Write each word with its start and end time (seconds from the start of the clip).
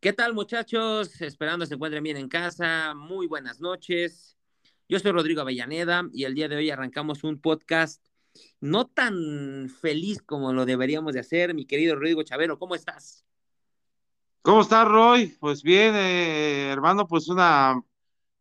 ¿Qué 0.00 0.14
tal 0.14 0.32
muchachos? 0.32 1.20
Esperando 1.20 1.66
se 1.66 1.74
encuentren 1.74 2.02
bien 2.02 2.16
en 2.16 2.30
casa. 2.30 2.94
Muy 2.94 3.26
buenas 3.26 3.60
noches. 3.60 4.34
Yo 4.88 4.98
soy 4.98 5.12
Rodrigo 5.12 5.42
Avellaneda 5.42 6.08
y 6.14 6.24
el 6.24 6.34
día 6.34 6.48
de 6.48 6.56
hoy 6.56 6.70
arrancamos 6.70 7.22
un 7.22 7.38
podcast 7.38 8.02
no 8.62 8.86
tan 8.86 9.68
feliz 9.68 10.22
como 10.22 10.54
lo 10.54 10.64
deberíamos 10.64 11.12
de 11.12 11.20
hacer. 11.20 11.52
Mi 11.52 11.66
querido 11.66 11.96
Rodrigo 11.96 12.22
Chavero, 12.22 12.58
¿cómo 12.58 12.74
estás? 12.74 13.26
¿Cómo 14.40 14.62
estás, 14.62 14.88
Roy? 14.88 15.36
Pues 15.38 15.62
bien, 15.62 15.94
eh, 15.94 16.70
hermano, 16.70 17.06
pues 17.06 17.28
una, 17.28 17.78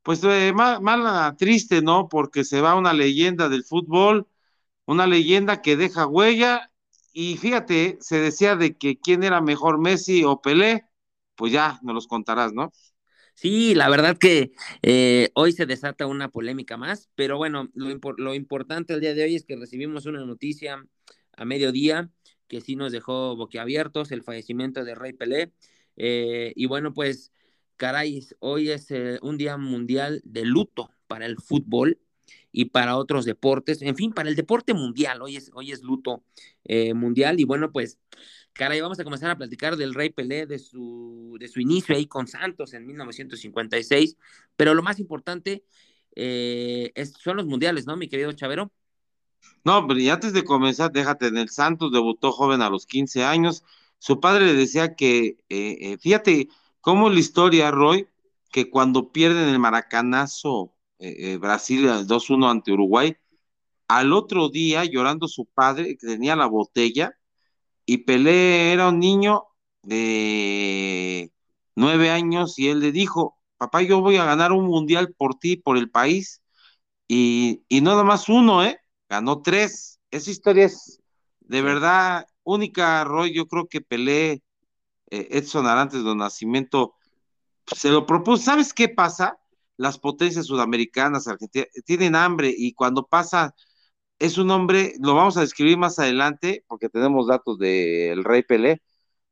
pues 0.01 0.23
eh, 0.23 0.53
mala, 0.53 1.35
triste, 1.37 1.81
¿no? 1.81 2.07
Porque 2.07 2.45
se 2.45 2.61
va 2.61 2.75
una 2.75 2.93
leyenda 2.93 3.49
del 3.49 3.65
fútbol, 3.65 4.29
una 4.85 5.07
leyenda 5.07 5.61
que 5.61 5.75
deja 5.75 6.07
huella 6.07 6.71
y 7.11 7.35
fíjate, 7.35 7.97
se 7.99 8.17
decía 8.21 8.55
de 8.55 8.77
que 8.77 8.97
quién 8.97 9.23
era 9.23 9.41
mejor, 9.41 9.77
Messi 9.77 10.23
o 10.23 10.41
Pelé, 10.41 10.88
pues 11.39 11.53
ya 11.53 11.79
nos 11.83 11.95
los 11.95 12.07
contarás, 12.07 12.51
¿no? 12.51 12.73
Sí, 13.33 13.73
la 13.73 13.87
verdad 13.87 14.17
que 14.17 14.51
eh, 14.81 15.29
hoy 15.35 15.53
se 15.53 15.65
desata 15.65 16.05
una 16.05 16.27
polémica 16.27 16.75
más, 16.75 17.09
pero 17.15 17.37
bueno, 17.37 17.69
lo, 17.73 18.33
importante 18.33 18.93
el 18.93 18.99
día 18.99 19.13
de 19.13 19.23
hoy 19.23 19.35
es 19.35 19.45
que 19.45 19.55
recibimos 19.55 20.05
una 20.05 20.25
noticia 20.25 20.85
a 21.37 21.45
mediodía 21.45 22.11
que 22.49 22.59
sí 22.59 22.75
nos 22.75 22.91
dejó 22.91 23.37
boquiabiertos, 23.37 24.11
el 24.11 24.21
fallecimiento 24.21 24.83
de 24.83 24.95
Rey 24.95 25.13
Pelé. 25.13 25.53
Eh, 25.95 26.51
y 26.57 26.65
bueno, 26.65 26.93
pues, 26.93 27.31
caray, 27.77 28.27
hoy 28.39 28.71
es 28.71 28.91
eh, 28.91 29.19
un 29.21 29.37
día 29.37 29.55
mundial 29.55 30.21
de 30.25 30.43
luto 30.43 30.91
para 31.07 31.25
el 31.25 31.37
fútbol 31.37 32.01
y 32.51 32.65
para 32.65 32.97
otros 32.97 33.23
deportes, 33.23 33.81
en 33.81 33.95
fin, 33.95 34.11
para 34.11 34.27
el 34.27 34.35
deporte 34.35 34.73
mundial, 34.73 35.21
hoy 35.21 35.37
es, 35.37 35.51
hoy 35.53 35.71
es 35.71 35.83
luto 35.83 36.25
mundial 36.93 37.39
y 37.39 37.45
bueno, 37.45 37.71
pues 37.71 37.97
Caray, 38.53 38.81
vamos 38.81 38.99
a 38.99 39.03
comenzar 39.03 39.29
a 39.29 39.37
platicar 39.37 39.77
del 39.77 39.93
Rey 39.93 40.09
Pelé, 40.09 40.45
de 40.45 40.59
su, 40.59 41.37
de 41.39 41.47
su 41.47 41.59
inicio 41.59 41.95
ahí 41.95 42.07
con 42.07 42.27
Santos 42.27 42.73
en 42.73 42.85
1956, 42.85 44.17
pero 44.55 44.73
lo 44.73 44.83
más 44.83 44.99
importante 44.99 45.63
eh, 46.15 46.91
son 47.17 47.37
los 47.37 47.45
mundiales, 47.45 47.85
¿no, 47.85 47.95
mi 47.95 48.09
querido 48.09 48.31
Chavero? 48.33 48.71
No, 49.63 49.87
pero 49.87 50.13
antes 50.13 50.33
de 50.33 50.43
comenzar, 50.43 50.91
déjate, 50.91 51.27
en 51.27 51.37
el 51.37 51.49
Santos 51.49 51.91
debutó 51.91 52.31
joven 52.31 52.61
a 52.61 52.69
los 52.69 52.85
15 52.85 53.23
años, 53.23 53.63
su 53.97 54.19
padre 54.19 54.45
le 54.45 54.53
decía 54.53 54.95
que, 54.95 55.37
eh, 55.49 55.77
eh, 55.79 55.97
fíjate 55.99 56.49
cómo 56.81 57.09
la 57.09 57.19
historia, 57.19 57.71
Roy, 57.71 58.07
que 58.51 58.69
cuando 58.69 59.11
pierden 59.11 59.49
el 59.49 59.59
maracanazo 59.59 60.73
Brasil 61.39 61.87
2-1 62.07 62.49
ante 62.49 62.73
Uruguay, 62.73 63.15
al 63.87 64.13
otro 64.13 64.49
día, 64.49 64.83
llorando 64.85 65.27
su 65.27 65.45
padre, 65.45 65.97
que 65.97 66.07
tenía 66.07 66.35
la 66.35 66.45
botella, 66.45 67.18
y 67.91 67.97
Pelé 67.97 68.71
era 68.71 68.89
un 68.89 68.99
niño 68.99 69.47
de 69.81 71.31
nueve 71.75 72.11
años 72.11 72.59
y 72.59 72.67
él 72.67 72.81
le 72.81 72.91
dijo, 72.91 73.39
papá, 73.57 73.81
yo 73.81 73.99
voy 73.99 74.17
a 74.17 74.25
ganar 74.25 74.51
un 74.51 74.65
mundial 74.65 75.15
por 75.17 75.39
ti, 75.39 75.55
por 75.55 75.75
el 75.75 75.89
país, 75.89 76.43
y, 77.07 77.63
y 77.67 77.81
no 77.81 78.03
más 78.03 78.29
uno, 78.29 78.63
¿eh? 78.63 78.79
Ganó 79.09 79.41
tres. 79.41 79.99
Esa 80.11 80.29
historia 80.29 80.65
es 80.65 80.99
de 81.39 81.63
verdad 81.63 82.27
única, 82.43 83.03
Roy. 83.05 83.33
Yo 83.33 83.47
creo 83.47 83.67
que 83.67 83.81
Pelé, 83.81 84.43
eh, 85.09 85.27
Edson 85.31 85.65
Arantes 85.65 86.03
de 86.03 86.13
Nacimiento, 86.13 86.93
se 87.75 87.89
lo 87.89 88.05
propuso. 88.05 88.43
¿Sabes 88.43 88.71
qué 88.71 88.89
pasa? 88.89 89.39
Las 89.77 89.97
potencias 89.97 90.45
sudamericanas, 90.45 91.27
Argentina, 91.27 91.65
tienen 91.85 92.15
hambre 92.15 92.53
y 92.55 92.73
cuando 92.73 93.07
pasa 93.07 93.55
es 94.19 94.37
un 94.37 94.51
hombre, 94.51 94.93
lo 95.01 95.15
vamos 95.15 95.37
a 95.37 95.41
describir 95.41 95.77
más 95.77 95.99
adelante, 95.99 96.63
porque 96.67 96.89
tenemos 96.89 97.27
datos 97.27 97.57
del 97.59 98.23
rey 98.23 98.43
Pelé, 98.43 98.81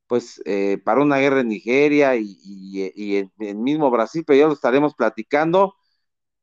pues 0.08 0.42
eh, 0.46 0.80
para 0.84 1.02
una 1.04 1.18
guerra 1.18 1.42
en 1.42 1.50
Nigeria 1.50 2.16
y, 2.18 3.18
en 3.18 3.32
el 3.40 3.58
mismo 3.58 3.92
Brasil, 3.92 4.24
pero 4.26 4.40
ya 4.40 4.48
lo 4.48 4.54
estaremos 4.54 4.96
platicando, 4.96 5.76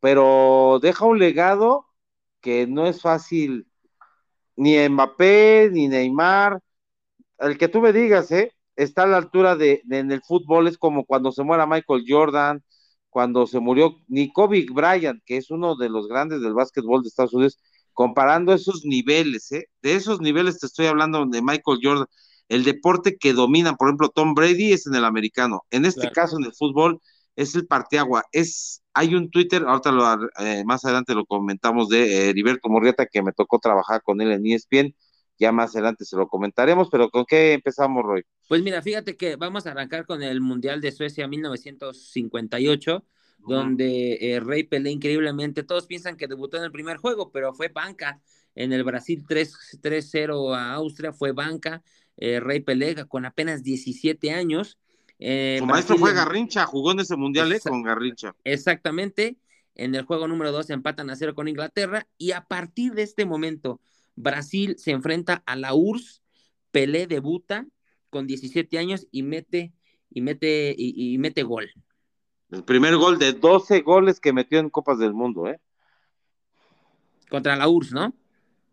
pero 0.00 0.80
deja 0.82 1.06
un 1.06 1.18
legado 1.18 1.86
que 2.40 2.66
no 2.66 2.86
es 2.86 3.02
fácil, 3.02 3.68
ni 4.56 4.78
Mbappé, 4.88 5.70
ni 5.72 5.88
Neymar, 5.88 6.60
el 7.38 7.58
que 7.58 7.68
tú 7.68 7.80
me 7.80 7.92
digas, 7.92 8.30
¿eh? 8.32 8.52
está 8.76 9.04
a 9.04 9.06
la 9.06 9.18
altura 9.18 9.56
de, 9.56 9.82
en 9.90 10.12
el 10.12 10.22
fútbol, 10.22 10.68
es 10.68 10.78
como 10.78 11.04
cuando 11.06 11.32
se 11.32 11.42
muera 11.44 11.66
Michael 11.66 12.04
Jordan, 12.08 12.62
cuando 13.10 13.46
se 13.46 13.60
murió 13.60 13.96
ni 14.08 14.32
Bryant, 14.72 15.22
que 15.24 15.36
es 15.36 15.50
uno 15.50 15.76
de 15.76 15.88
los 15.88 16.08
grandes 16.08 16.40
del 16.42 16.54
básquetbol 16.54 17.02
de 17.02 17.08
Estados 17.08 17.34
Unidos, 17.34 17.58
comparando 17.94 18.52
esos 18.52 18.84
niveles, 18.84 19.50
¿eh? 19.52 19.68
de 19.82 19.94
esos 19.94 20.20
niveles 20.20 20.58
te 20.58 20.66
estoy 20.66 20.86
hablando 20.86 21.24
de 21.26 21.40
Michael 21.42 21.78
Jordan, 21.82 22.06
el 22.48 22.64
deporte 22.64 23.16
que 23.16 23.32
domina, 23.32 23.74
por 23.74 23.88
ejemplo, 23.88 24.10
Tom 24.10 24.34
Brady 24.34 24.72
es 24.72 24.86
en 24.86 24.94
el 24.94 25.04
americano, 25.04 25.62
en 25.70 25.86
este 25.86 26.10
caso 26.10 26.36
en 26.38 26.44
el 26.44 26.52
fútbol 26.52 27.00
es 27.36 27.54
el 27.54 27.66
parteagua, 27.66 28.24
es, 28.32 28.82
hay 28.92 29.14
un 29.14 29.30
Twitter, 29.30 29.64
ahorita 29.66 29.92
lo, 29.92 30.28
eh, 30.40 30.62
más 30.64 30.84
adelante 30.84 31.14
lo 31.14 31.24
comentamos 31.24 31.88
de 31.88 32.28
Heriberto 32.28 32.68
Morrieta, 32.68 33.06
que 33.06 33.22
me 33.22 33.32
tocó 33.32 33.58
trabajar 33.58 34.02
con 34.02 34.20
él 34.20 34.30
en 34.32 34.46
ESPN, 34.46 34.94
ya 35.38 35.50
más 35.50 35.74
adelante 35.74 36.04
se 36.04 36.16
lo 36.16 36.28
comentaremos, 36.28 36.88
pero 36.90 37.10
¿con 37.10 37.24
qué 37.24 37.54
empezamos, 37.54 38.04
Roy? 38.04 38.22
Pues 38.48 38.62
mira, 38.62 38.82
fíjate 38.82 39.16
que 39.16 39.36
vamos 39.36 39.66
a 39.66 39.72
arrancar 39.72 40.06
con 40.06 40.22
el 40.22 40.40
Mundial 40.40 40.80
de 40.80 40.92
Suecia 40.92 41.26
1958, 41.26 43.04
donde 43.46 44.18
eh, 44.20 44.40
Rey 44.40 44.64
Pelé 44.64 44.90
increíblemente, 44.90 45.62
todos 45.62 45.86
piensan 45.86 46.16
que 46.16 46.26
debutó 46.26 46.56
en 46.56 46.64
el 46.64 46.72
primer 46.72 46.96
juego, 46.96 47.30
pero 47.30 47.52
fue 47.54 47.68
banca. 47.68 48.20
En 48.54 48.72
el 48.72 48.84
Brasil 48.84 49.24
3-0 49.26 50.54
a 50.54 50.72
Austria 50.74 51.12
fue 51.12 51.32
banca. 51.32 51.82
Eh, 52.16 52.40
Rey 52.40 52.60
Pelé 52.60 53.06
con 53.06 53.24
apenas 53.24 53.62
17 53.62 54.30
años. 54.30 54.78
Eh, 55.18 55.56
Su 55.58 55.66
maestro 55.66 55.98
fue 55.98 56.12
Garrincha, 56.12 56.66
jugó 56.66 56.92
en 56.92 57.00
ese 57.00 57.16
mundial 57.16 57.52
con 57.60 57.82
Garrincha. 57.82 58.34
Exactamente. 58.44 59.38
En 59.74 59.94
el 59.94 60.04
juego 60.04 60.28
número 60.28 60.52
2 60.52 60.70
empatan 60.70 61.10
a 61.10 61.16
cero 61.16 61.34
con 61.34 61.48
Inglaterra 61.48 62.06
y 62.16 62.30
a 62.30 62.42
partir 62.42 62.92
de 62.92 63.02
este 63.02 63.26
momento 63.26 63.80
Brasil 64.14 64.76
se 64.78 64.92
enfrenta 64.92 65.42
a 65.46 65.56
la 65.56 65.74
URSS, 65.74 66.22
Pelé 66.70 67.06
debuta 67.08 67.66
con 68.10 68.26
17 68.26 68.78
años 68.78 69.08
y 69.10 69.22
mete 69.24 69.72
y 70.10 70.20
mete 70.20 70.74
y 70.76 71.18
mete 71.18 71.42
gol. 71.42 71.72
El 72.54 72.62
primer 72.62 72.96
gol 72.96 73.18
de 73.18 73.32
12 73.32 73.80
goles 73.80 74.20
que 74.20 74.32
metió 74.32 74.60
en 74.60 74.70
Copas 74.70 74.98
del 74.98 75.12
Mundo, 75.12 75.48
¿eh? 75.48 75.60
Contra 77.28 77.56
la 77.56 77.68
URSS, 77.68 77.92
¿no? 77.92 78.14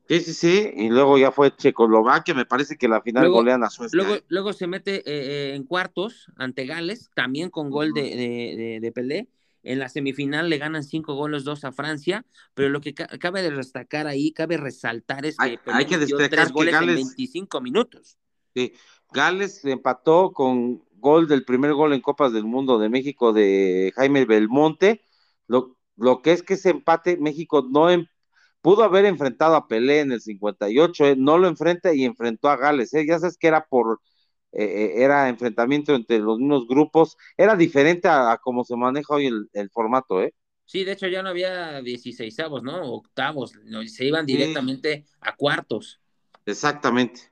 Sí, 0.07 0.19
sí, 0.19 0.33
sí, 0.33 0.71
y 0.75 0.89
luego 0.89 1.17
ya 1.17 1.31
fue 1.31 1.55
Checoslovaquia, 1.55 2.35
me 2.35 2.45
parece 2.45 2.77
que 2.77 2.87
la 2.87 3.01
final 3.01 3.29
golean 3.29 3.63
a 3.63 3.69
Suecia. 3.69 3.95
Luego, 3.95 4.15
¿eh? 4.15 4.23
luego 4.27 4.53
se 4.53 4.67
mete 4.67 4.97
eh, 4.97 5.01
eh, 5.05 5.55
en 5.55 5.63
cuartos 5.63 6.27
ante 6.35 6.65
Gales, 6.65 7.09
también 7.15 7.49
con 7.49 7.71
gol 7.71 7.91
de, 7.93 8.79
de, 8.81 8.91
Pelé. 8.91 9.29
En 9.63 9.79
la 9.79 9.89
semifinal 9.89 10.49
le 10.49 10.57
ganan 10.57 10.83
cinco 10.83 11.15
goles, 11.15 11.43
dos 11.43 11.63
a 11.63 11.71
Francia, 11.71 12.25
pero 12.53 12.69
lo 12.69 12.81
que 12.81 12.93
cabe 12.93 13.41
de 13.41 13.51
destacar 13.51 14.05
ahí, 14.05 14.31
cabe 14.31 14.57
resaltar 14.57 15.25
es 15.25 15.37
que 15.37 15.43
hay, 15.43 15.57
Pelé 15.57 15.77
hay 15.77 15.85
que 15.85 15.97
destacar 15.97 16.29
tres 16.29 16.51
goles 16.51 16.75
en 16.75 16.87
25 16.87 17.61
minutos. 17.61 18.17
Sí, 18.53 18.73
Gales 19.11 19.65
empató 19.65 20.33
con 20.33 20.83
gol 21.01 21.27
del 21.27 21.43
primer 21.45 21.73
gol 21.73 21.93
en 21.93 22.01
Copas 22.01 22.33
del 22.33 22.45
Mundo 22.45 22.79
de 22.79 22.89
México 22.89 23.33
de 23.33 23.91
Jaime 23.95 24.25
Belmonte. 24.25 25.01
Lo, 25.47 25.77
lo 25.97 26.21
que 26.21 26.33
es 26.33 26.43
que 26.43 26.53
ese 26.55 26.69
empate 26.69 27.17
México 27.17 27.67
no 27.69 27.89
em, 27.89 28.07
pudo 28.61 28.83
haber 28.83 29.05
enfrentado 29.05 29.55
a 29.55 29.67
Pelé 29.67 30.01
en 30.01 30.11
el 30.13 30.21
58, 30.21 31.05
eh, 31.07 31.15
no 31.17 31.37
lo 31.37 31.47
enfrenta 31.47 31.93
y 31.93 32.05
enfrentó 32.05 32.49
a 32.49 32.57
Gales. 32.57 32.93
Eh, 32.93 33.05
ya 33.07 33.19
sabes 33.19 33.37
que 33.37 33.47
era 33.47 33.65
por 33.65 33.99
eh, 34.53 34.65
eh, 34.65 35.03
era 35.03 35.29
enfrentamiento 35.29 35.95
entre 35.95 36.19
los 36.19 36.37
mismos 36.37 36.67
grupos, 36.67 37.15
era 37.37 37.55
diferente 37.55 38.09
a, 38.09 38.37
cómo 38.41 38.65
se 38.65 38.75
maneja 38.75 39.13
hoy 39.13 39.27
el, 39.53 39.69
formato, 39.69 40.21
¿eh? 40.21 40.33
Sí, 40.65 40.83
de 40.83 40.91
hecho 40.91 41.07
ya 41.07 41.23
no 41.23 41.29
había 41.29 41.81
16 41.81 42.37
¿no? 42.61 42.93
Octavos, 42.93 43.53
se 43.87 44.05
iban 44.05 44.25
directamente 44.25 45.05
a 45.21 45.35
cuartos. 45.35 46.01
Exactamente. 46.45 47.30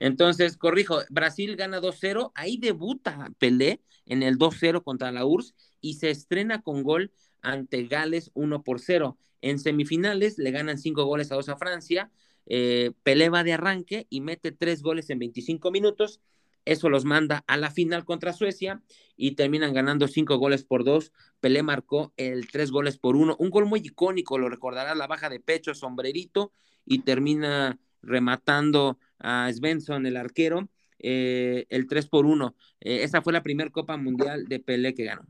Entonces, 0.00 0.56
corrijo, 0.56 0.98
Brasil 1.10 1.54
gana 1.56 1.80
2-0, 1.80 2.32
ahí 2.34 2.56
debuta 2.56 3.30
Pelé 3.38 3.80
en 4.06 4.22
el 4.22 4.38
2-0 4.38 4.82
contra 4.82 5.12
la 5.12 5.24
URSS 5.24 5.54
y 5.80 5.94
se 5.94 6.10
estrena 6.10 6.62
con 6.62 6.82
gol 6.82 7.12
ante 7.42 7.84
Gales 7.86 8.30
1 8.34 8.64
por 8.64 8.80
0. 8.80 9.18
En 9.42 9.58
semifinales 9.58 10.38
le 10.38 10.50
ganan 10.50 10.78
5 10.78 11.04
goles 11.04 11.30
a 11.30 11.36
2 11.36 11.50
a 11.50 11.56
Francia, 11.56 12.10
eh, 12.46 12.92
Pelé 13.02 13.28
va 13.28 13.44
de 13.44 13.52
arranque 13.52 14.06
y 14.10 14.22
mete 14.22 14.52
3 14.52 14.82
goles 14.82 15.10
en 15.10 15.18
25 15.18 15.70
minutos, 15.70 16.20
eso 16.64 16.88
los 16.88 17.04
manda 17.04 17.44
a 17.46 17.56
la 17.56 17.70
final 17.70 18.04
contra 18.04 18.32
Suecia 18.32 18.82
y 19.16 19.32
terminan 19.32 19.72
ganando 19.72 20.08
5 20.08 20.36
goles 20.38 20.64
por 20.64 20.84
2. 20.84 21.12
Pelé 21.40 21.62
marcó 21.62 22.12
el 22.16 22.48
3 22.48 22.70
goles 22.70 22.98
por 22.98 23.16
1, 23.16 23.36
un 23.38 23.50
gol 23.50 23.66
muy 23.66 23.80
icónico, 23.80 24.38
lo 24.38 24.48
recordará 24.48 24.94
la 24.94 25.06
baja 25.06 25.28
de 25.28 25.40
pecho, 25.40 25.74
sombrerito 25.74 26.52
y 26.84 27.00
termina 27.00 27.78
rematando 28.02 28.98
a 29.20 29.50
Svensson, 29.52 30.06
el 30.06 30.16
arquero, 30.16 30.68
eh, 30.98 31.66
el 31.70 31.86
3 31.86 32.08
por 32.08 32.26
1. 32.26 32.54
Eh, 32.80 33.02
esa 33.04 33.22
fue 33.22 33.32
la 33.32 33.42
primera 33.42 33.70
Copa 33.70 33.96
Mundial 33.96 34.46
de 34.46 34.60
Pelé 34.60 34.94
que 34.94 35.04
ganó. 35.04 35.26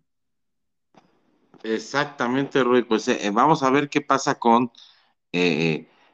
Exactamente, 1.63 2.63
Rui. 2.65 2.83
Pues 2.83 3.09
eh, 3.09 3.31
vamos 3.33 3.63
a 3.63 3.71
ver 3.71 3.89
qué 3.91 4.01
pasa 4.01 4.39
con 4.39 4.73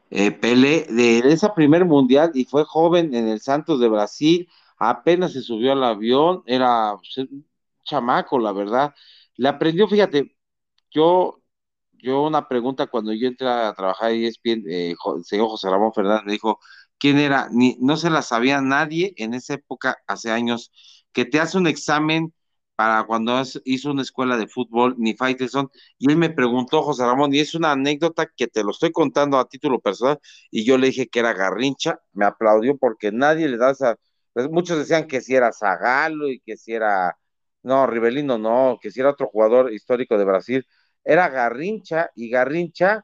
Pelé 0.09 0.87
de 0.89 1.19
esa 1.33 1.55
primer 1.55 1.85
mundial 1.85 2.31
y 2.35 2.45
fue 2.45 2.65
joven 2.65 3.15
en 3.15 3.29
el 3.29 3.41
Santos 3.41 3.81
de 3.81 3.89
Brasil, 3.89 4.49
apenas 4.79 5.33
se 5.33 5.43
subió 5.43 5.73
al 5.73 5.85
avión, 5.85 6.43
era 6.47 6.97
chamaco, 7.85 8.39
la 8.39 8.53
verdad. 8.53 8.95
Le 9.37 9.49
aprendió, 9.49 9.89
fíjate, 9.89 10.37
yo, 10.91 11.43
yo 11.95 12.25
una 12.25 12.49
pregunta 12.49 12.87
cuando 12.89 13.13
yo 13.13 13.29
entré 13.29 13.49
a 13.49 13.75
trabajar 13.75 14.15
y 14.15 14.27
es 14.27 14.41
bien, 14.43 14.65
eh, 14.69 14.95
José 14.99 15.71
Ramón 15.71 15.93
Fernández 15.95 16.25
me 16.27 16.33
dijo, 16.33 16.61
¿quién 16.99 17.19
era? 17.19 17.49
Ni, 17.51 17.77
no 17.81 17.97
se 17.97 18.11
la 18.11 18.23
sabía 18.23 18.61
nadie 18.61 19.15
en 19.17 19.35
esa 19.35 19.55
época, 19.55 19.99
hace 20.07 20.31
años, 20.31 20.73
que 21.13 21.25
te 21.25 21.41
hace 21.41 21.59
un 21.59 21.67
examen 21.67 22.33
para 22.77 23.05
cuando 23.07 23.43
hizo 23.65 23.91
una 23.91 24.03
escuela 24.03 24.37
de 24.37 24.49
fútbol, 24.49 24.95
ni 24.99 25.15
Faitelson, 25.15 25.71
y 25.99 26.11
él 26.11 26.19
me 26.19 26.31
preguntó, 26.31 26.83
José 26.83 27.05
Ramón, 27.05 27.33
y 27.35 27.41
es 27.41 27.55
una 27.55 27.73
anécdota 27.73 28.27
que 28.37 28.49
te 28.49 28.63
lo 28.63 28.71
estoy 28.71 28.93
contando 28.93 29.39
a 29.39 29.49
título 29.49 29.81
personal, 29.81 30.21
y 30.51 30.65
yo 30.65 30.77
le 30.79 30.89
dije 30.89 31.09
que 31.09 31.21
era 31.21 31.33
Garrincha, 31.33 31.99
me 32.13 32.27
aplaudió 32.27 32.77
porque 32.77 33.13
nadie 33.13 33.49
le 33.49 33.57
da 33.57 33.71
esa, 33.71 33.97
pues, 34.35 34.51
muchos 34.51 34.79
decían 34.79 35.07
que 35.07 35.23
si 35.23 35.35
era 35.35 35.53
Zagalo 35.53 36.29
y 36.29 36.41
que 36.41 36.57
si 36.59 36.75
era, 36.75 37.17
no, 37.63 37.87
Rivelino 37.87 38.37
no, 38.39 38.79
que 38.81 38.91
si 38.91 39.01
era 39.01 39.11
otro 39.11 39.29
jugador 39.29 39.73
histórico 39.73 40.19
de 40.19 40.25
Brasil, 40.25 40.67
era 41.05 41.29
Garrincha, 41.29 42.11
y 42.15 42.29
Garrincha, 42.31 43.03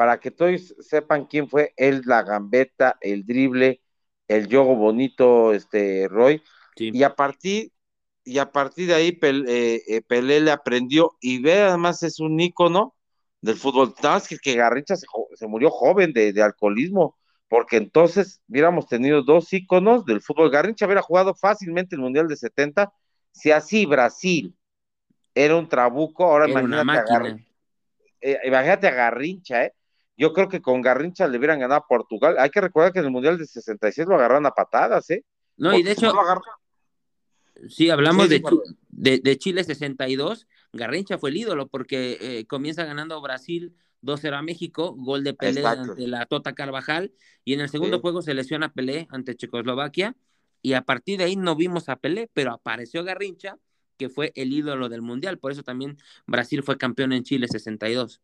para 0.00 0.18
que 0.18 0.30
todos 0.30 0.74
sepan 0.80 1.26
quién 1.26 1.46
fue, 1.46 1.74
él, 1.76 2.00
la 2.06 2.22
gambeta, 2.22 2.96
el 3.02 3.26
drible, 3.26 3.82
el 4.28 4.48
yogo 4.48 4.74
bonito, 4.74 5.52
este, 5.52 6.08
Roy, 6.08 6.42
y 6.74 7.02
a 7.02 7.14
partir 7.14 7.70
y 8.24 8.38
a 8.38 8.50
partir 8.50 8.86
de 8.88 8.94
ahí 8.94 9.18
eh, 9.20 9.82
eh, 9.86 10.00
Pelé, 10.00 10.40
le 10.40 10.52
aprendió 10.52 11.18
y 11.20 11.42
ve 11.42 11.60
además 11.60 12.02
es 12.02 12.18
un 12.18 12.40
ícono 12.40 12.96
del 13.42 13.56
fútbol. 13.56 13.94
Nada 14.02 14.14
más 14.14 14.26
que, 14.26 14.38
que 14.38 14.54
Garrincha 14.54 14.96
se, 14.96 15.46
murió 15.46 15.68
joven 15.68 16.14
de, 16.14 16.32
alcoholismo, 16.42 17.18
porque 17.46 17.76
entonces 17.76 18.40
hubiéramos 18.48 18.86
tenido 18.86 19.22
dos 19.22 19.52
íconos 19.52 20.06
del 20.06 20.22
fútbol. 20.22 20.50
Garrincha 20.50 20.86
hubiera 20.86 21.02
jugado 21.02 21.34
fácilmente 21.34 21.94
el 21.94 22.00
Mundial 22.00 22.26
de 22.26 22.36
70, 22.36 22.90
si 23.32 23.50
así 23.50 23.84
Brasil 23.84 24.56
era 25.34 25.56
un 25.56 25.68
trabuco, 25.68 26.24
ahora 26.24 26.48
imagínate 26.48 26.98
a, 27.00 27.02
Garrincha, 27.02 27.44
eh, 28.22 28.38
imagínate 28.46 28.88
a 28.88 28.92
Garrincha, 28.92 29.64
¿eh? 29.66 29.74
Yo 30.20 30.34
creo 30.34 30.50
que 30.50 30.60
con 30.60 30.82
Garrincha 30.82 31.26
le 31.26 31.38
hubieran 31.38 31.60
ganado 31.60 31.80
a 31.80 31.86
Portugal. 31.86 32.36
Hay 32.38 32.50
que 32.50 32.60
recordar 32.60 32.92
que 32.92 32.98
en 32.98 33.06
el 33.06 33.10
Mundial 33.10 33.38
de 33.38 33.46
66 33.46 34.06
lo 34.06 34.16
agarraron 34.16 34.44
a 34.44 34.50
patadas, 34.50 35.08
¿eh? 35.08 35.24
No, 35.56 35.74
y 35.74 35.82
de 35.82 35.92
hecho, 35.92 36.12
Sí, 37.70 37.88
hablamos 37.88 38.28
de, 38.28 38.42
de, 38.90 39.38
Chile 39.38 39.64
62. 39.64 40.46
Garrincha 40.74 41.16
fue 41.16 41.30
el 41.30 41.38
ídolo 41.38 41.68
porque 41.68 42.18
eh, 42.20 42.46
comienza 42.46 42.84
ganando 42.84 43.18
Brasil 43.22 43.74
2-0 44.02 44.34
a 44.36 44.42
México, 44.42 44.94
gol 44.94 45.24
de 45.24 45.32
Pelé 45.32 45.64
ante 45.64 46.06
la 46.06 46.26
Tota 46.26 46.54
Carvajal, 46.54 47.14
y 47.42 47.54
en 47.54 47.60
el 47.60 47.70
segundo 47.70 48.00
juego 48.00 48.20
se 48.20 48.34
lesiona 48.34 48.74
Pelé 48.74 49.08
ante 49.10 49.36
Checoslovaquia, 49.36 50.16
y 50.60 50.74
a 50.74 50.82
partir 50.82 51.16
de 51.16 51.24
ahí 51.24 51.36
no 51.36 51.56
vimos 51.56 51.88
a 51.88 51.96
Pelé, 51.96 52.30
pero 52.34 52.52
apareció 52.52 53.04
Garrincha, 53.04 53.56
que 53.96 54.10
fue 54.10 54.32
el 54.34 54.52
ídolo 54.52 54.90
del 54.90 55.00
Mundial, 55.00 55.38
por 55.38 55.52
eso 55.52 55.62
también 55.62 55.96
Brasil 56.26 56.62
fue 56.62 56.76
campeón 56.76 57.14
en 57.14 57.22
Chile 57.22 57.48
62. 57.48 58.20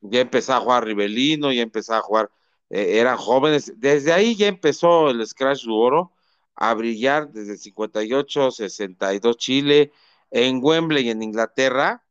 Ya 0.00 0.20
empezó 0.20 0.54
a 0.54 0.60
jugar 0.60 0.84
Rivelino, 0.84 1.52
ya 1.52 1.62
empezó 1.62 1.94
a 1.94 2.00
jugar, 2.00 2.30
eh, 2.70 2.98
eran 2.98 3.16
jóvenes, 3.16 3.74
desde 3.78 4.12
ahí 4.12 4.36
ya 4.36 4.46
empezó 4.48 5.10
el 5.10 5.26
Scratch 5.26 5.64
du 5.64 5.74
Oro, 5.76 6.12
a 6.54 6.74
brillar 6.74 7.30
desde 7.32 7.52
el 7.52 7.58
58, 7.58 8.50
62 8.50 9.36
Chile, 9.38 9.92
en 10.30 10.60
Wembley 10.62 11.10
en 11.10 11.22
Inglaterra, 11.22 12.04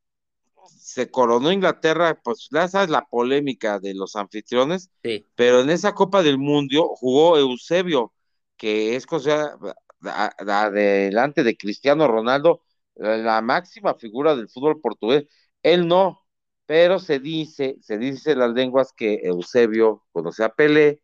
se 0.67 1.09
coronó 1.11 1.51
Inglaterra, 1.51 2.19
pues 2.23 2.49
ya 2.51 2.67
sabes 2.67 2.89
la 2.89 3.05
polémica 3.05 3.79
de 3.79 3.93
los 3.93 4.15
anfitriones, 4.15 4.89
pero 5.35 5.61
en 5.61 5.69
esa 5.69 5.93
Copa 5.95 6.23
del 6.23 6.37
Mundo 6.37 6.89
jugó 6.95 7.37
Eusebio, 7.37 8.13
que 8.57 8.95
es 8.95 9.05
cosa 9.05 9.57
adelante 10.01 11.43
de 11.43 11.57
Cristiano 11.57 12.07
Ronaldo, 12.07 12.63
la 12.95 13.41
máxima 13.41 13.95
figura 13.95 14.35
del 14.35 14.49
fútbol 14.49 14.81
portugués. 14.81 15.25
Él 15.63 15.87
no, 15.87 16.25
pero 16.69 16.99
se 16.99 17.19
dice, 17.19 17.77
se 17.81 17.97
dice 17.97 18.33
en 18.33 18.39
las 18.39 18.51
lenguas 18.51 18.93
que 18.95 19.21
Eusebio 19.23 20.03
conocía 20.11 20.45
a 20.47 20.53
Pelé 20.53 21.01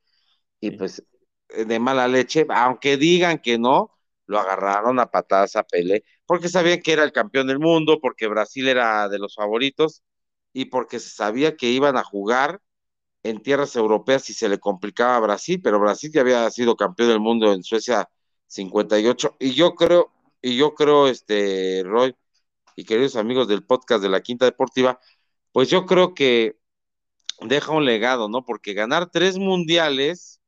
y 0.59 0.69
pues 0.77 1.03
de 1.49 1.79
mala 1.79 2.07
leche, 2.07 2.45
aunque 2.49 2.97
digan 2.97 3.39
que 3.39 3.57
no, 3.57 3.89
lo 4.27 4.37
agarraron 4.39 4.99
a 4.99 5.07
patadas 5.07 5.55
a 5.55 5.63
Pelé, 5.63 6.03
porque 6.27 6.49
sabían 6.49 6.81
que 6.83 6.93
era 6.93 7.03
el 7.03 7.11
campeón 7.11 7.47
del 7.47 7.57
mundo, 7.57 7.99
porque 7.99 8.27
Brasil 8.27 8.67
era 8.67 9.09
de 9.09 9.17
los 9.17 9.33
favoritos 9.33 10.03
y 10.53 10.65
porque 10.65 10.99
se 10.99 11.09
sabía 11.09 11.57
que 11.57 11.71
iban 11.71 11.97
a 11.97 12.03
jugar 12.03 12.61
en 13.23 13.41
tierras 13.41 13.75
europeas 13.75 14.29
y 14.29 14.35
se 14.35 14.49
le 14.49 14.59
complicaba 14.59 15.15
a 15.17 15.19
Brasil, 15.21 15.61
pero 15.63 15.79
Brasil 15.79 16.11
ya 16.13 16.21
había 16.21 16.51
sido 16.51 16.75
campeón 16.75 17.09
del 17.09 17.19
mundo 17.19 17.51
en 17.53 17.63
Suecia 17.63 18.07
58 18.47 19.37
y 19.39 19.53
yo 19.55 19.73
creo 19.73 20.11
y 20.43 20.57
yo 20.57 20.75
creo 20.75 21.07
este 21.07 21.81
Roy 21.85 22.15
y 22.75 22.85
queridos 22.85 23.15
amigos 23.15 23.47
del 23.47 23.63
podcast 23.65 24.03
de 24.03 24.09
la 24.09 24.21
Quinta 24.21 24.45
Deportiva, 24.45 24.99
pues 25.55 25.69
yo 25.69 25.85
creo 25.85 26.13
que 26.13 26.57
deja 27.39 27.71
un 27.71 27.85
legado, 27.85 28.27
¿no? 28.27 28.43
Porque 28.43 28.73
ganar 28.73 29.09
tres 29.09 29.37
mundiales 29.37 30.41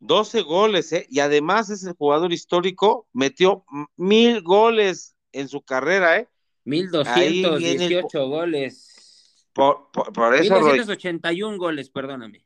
12 0.00 0.42
goles, 0.42 0.92
¿eh? 0.92 1.06
Y 1.08 1.20
además 1.20 1.70
es 1.70 1.82
el 1.84 1.94
jugador 1.94 2.30
histórico, 2.30 3.08
metió 3.14 3.64
mil 3.96 4.42
goles 4.42 5.16
en 5.32 5.48
su 5.48 5.62
carrera, 5.62 6.18
¿eh? 6.18 6.28
1218 6.64 8.28
goles. 8.28 9.48
Por, 9.54 9.90
por, 9.90 10.34
eso. 10.34 10.60
1281 10.60 11.56
goles, 11.56 11.88
perdóname. 11.88 12.44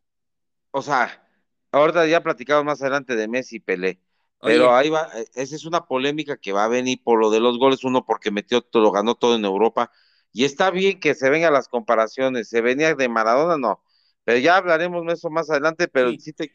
O 0.71 0.83
sea, 0.83 1.29
ahorita 1.73 2.07
ya 2.07 2.23
platicamos 2.23 2.65
más 2.65 2.81
adelante 2.81 3.17
de 3.17 3.27
Messi 3.27 3.57
y 3.57 3.61
Pelé. 3.61 4.01
Pero 4.41 4.73
ahí 4.73 4.89
va, 4.89 5.11
esa 5.35 5.57
es 5.57 5.65
una 5.65 5.85
polémica 5.85 6.37
que 6.37 6.53
va 6.53 6.63
a 6.63 6.69
venir 6.69 7.03
por 7.03 7.19
lo 7.19 7.29
de 7.31 7.41
los 7.41 7.59
goles, 7.59 7.83
uno 7.83 8.07
porque 8.07 8.31
metió 8.31 8.61
todo, 8.63 8.93
ganó 8.93 9.17
todo 9.17 9.35
en 9.35 9.45
Europa. 9.45 9.91
Y 10.39 10.45
está 10.45 10.71
bien 10.71 11.01
que 11.01 11.17
se 11.17 11.31
vengan 11.31 11.53
las 11.53 11.67
comparaciones. 11.67 12.49
Se 12.49 12.61
venía 12.61 12.95
de 12.95 13.09
Maradona, 13.09 13.57
no. 13.59 13.83
Pero 14.23 14.39
ya 14.39 14.57
hablaremos 14.57 15.05
de 15.05 15.15
eso 15.15 15.31
más 15.31 15.51
adelante, 15.51 15.89
pero 15.89 16.13
sí 16.13 16.33
te 16.33 16.53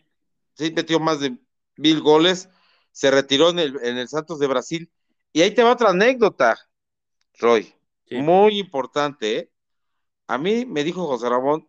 sí 0.54 0.72
metió 0.74 1.02
más 1.02 1.20
de 1.20 1.38
mil 1.76 2.00
goles, 2.00 2.48
se 2.94 3.12
retiró 3.12 3.50
en 3.50 3.60
el, 3.60 3.78
en 3.84 3.98
el 3.98 4.08
Santos 4.08 4.40
de 4.40 4.48
Brasil. 4.48 4.90
Y 5.34 5.42
ahí 5.42 5.52
te 5.54 5.64
va 5.64 5.74
otra 5.74 5.90
anécdota, 5.90 6.58
Roy, 7.40 7.74
muy 8.10 8.58
importante. 8.58 9.38
¿eh? 9.38 9.52
A 10.28 10.38
mí 10.38 10.66
me 10.66 10.86
dijo 10.86 11.06
José 11.06 11.28
Ramón, 11.28 11.68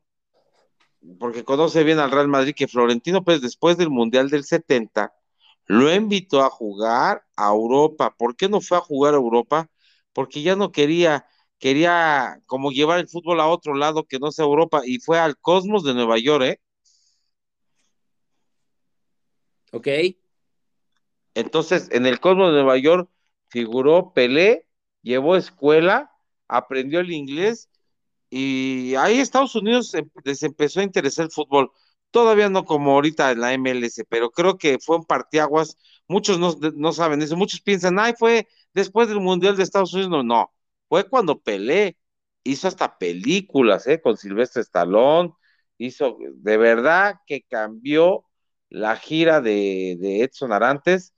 porque 1.18 1.42
conoce 1.42 1.82
bien 1.82 1.98
al 1.98 2.12
Real 2.12 2.28
Madrid, 2.28 2.54
que 2.56 2.68
Florentino 2.68 3.24
pues 3.24 3.40
después 3.40 3.76
del 3.76 3.90
Mundial 3.90 4.30
del 4.30 4.44
70 4.44 5.12
lo 5.66 5.92
invitó 5.92 6.44
a 6.44 6.48
jugar 6.50 7.24
a 7.34 7.48
Europa. 7.48 8.14
¿Por 8.16 8.36
qué 8.36 8.48
no 8.48 8.60
fue 8.60 8.78
a 8.78 8.82
jugar 8.82 9.14
a 9.14 9.16
Europa? 9.16 9.68
Porque 10.12 10.42
ya 10.42 10.54
no 10.54 10.70
quería, 10.70 11.26
quería 11.64 12.42
como 12.44 12.72
llevar 12.72 13.00
el 13.00 13.08
fútbol 13.08 13.40
a 13.40 13.48
otro 13.48 13.72
lado 13.72 14.04
que 14.04 14.18
no 14.18 14.30
sea 14.30 14.44
Europa 14.44 14.82
y 14.84 14.98
fue 14.98 15.18
al 15.18 15.38
Cosmos 15.38 15.82
de 15.82 15.94
Nueva 15.94 16.18
York, 16.18 16.44
¿eh? 16.44 16.60
Ok. 19.72 19.88
Entonces, 21.32 21.88
en 21.90 22.04
el 22.04 22.20
Cosmos 22.20 22.48
de 22.48 22.56
Nueva 22.56 22.76
York 22.76 23.08
figuró 23.48 24.12
Pelé, 24.12 24.68
llevó 25.00 25.36
escuela, 25.36 26.12
aprendió 26.48 27.00
el 27.00 27.10
inglés 27.10 27.70
y 28.28 28.94
ahí 28.96 29.18
Estados 29.18 29.54
Unidos 29.54 29.94
les 30.22 30.42
empezó 30.42 30.80
a 30.80 30.82
interesar 30.82 31.24
el 31.24 31.32
fútbol. 31.32 31.72
Todavía 32.10 32.50
no 32.50 32.66
como 32.66 32.92
ahorita 32.92 33.30
en 33.30 33.40
la 33.40 33.54
MLS, 33.54 34.04
pero 34.10 34.30
creo 34.30 34.58
que 34.58 34.78
fue 34.80 34.96
un 34.96 35.06
partiaguas. 35.06 35.78
Muchos 36.08 36.38
no, 36.38 36.92
saben 36.92 37.22
eso, 37.22 37.38
muchos 37.38 37.62
piensan, 37.62 37.98
ay, 37.98 38.12
fue 38.18 38.48
después 38.74 39.08
del 39.08 39.20
Mundial 39.20 39.56
de 39.56 39.62
Estados 39.62 39.94
Unidos. 39.94 40.10
No, 40.10 40.22
no, 40.22 40.53
fue 40.94 41.08
cuando 41.08 41.40
Pelé 41.40 41.96
hizo 42.44 42.68
hasta 42.68 42.98
películas, 42.98 43.88
¿eh? 43.88 44.00
Con 44.00 44.16
Silvestre 44.16 44.62
Stallone, 44.62 45.32
hizo, 45.76 46.18
de 46.34 46.56
verdad 46.56 47.16
que 47.26 47.42
cambió 47.42 48.24
la 48.68 48.94
gira 48.94 49.40
de, 49.40 49.98
Edson 50.22 50.52
Arantes, 50.52 51.12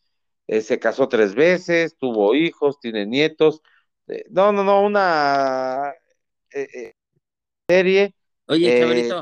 eh, 0.47 0.62
se 0.62 0.78
casó 0.78 1.11
tres 1.11 1.35
veces, 1.35 1.95
tuvo 1.99 2.35
hijos, 2.35 2.80
tiene 2.80 3.04
nietos. 3.04 3.61
Eh, 4.06 4.25
no, 4.30 4.50
no, 4.50 4.64
no, 4.64 4.80
una 4.80 5.92
serie. 7.68 8.14
Oye, 8.47 8.78
Chavarito. 8.78 9.21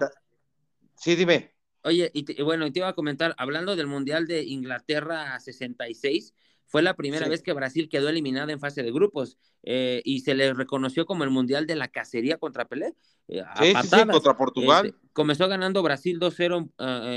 Sí, 0.97 1.17
dime. 1.17 1.53
Oye, 1.83 2.13
y, 2.15 2.43
bueno, 2.45 2.71
te 2.71 2.79
iba 2.79 2.87
a 2.87 2.95
comentar, 2.95 3.35
hablando 3.39 3.75
del 3.75 3.89
Mundial 3.89 4.29
de 4.29 4.45
Inglaterra 4.45 5.41
66, 5.41 6.33
fue 6.67 6.83
la 6.83 6.95
primera 6.95 7.29
vez 7.29 7.43
que 7.43 7.53
Brasil 7.53 7.89
quedó 7.89 8.09
eliminada 8.09 8.53
en 8.53 8.61
fase 8.61 8.83
de 8.83 8.93
grupos 8.93 9.39
y 9.63 10.21
se 10.21 10.35
le 10.35 10.53
reconoció 10.55 11.07
como 11.07 11.25
el 11.25 11.31
Mundial 11.31 11.67
de 11.67 11.77
la 11.77 11.89
cacería 11.89 12.39
contra 12.39 12.67
Pelé. 12.67 12.95
sí, 13.29 13.73
sí, 13.83 14.07
contra 14.11 14.37
Portugal. 14.37 14.87
Este, 14.87 14.99
comenzó 15.13 15.49
ganando 15.49 15.83
Brasil 15.83 16.19
2-0 16.19 16.73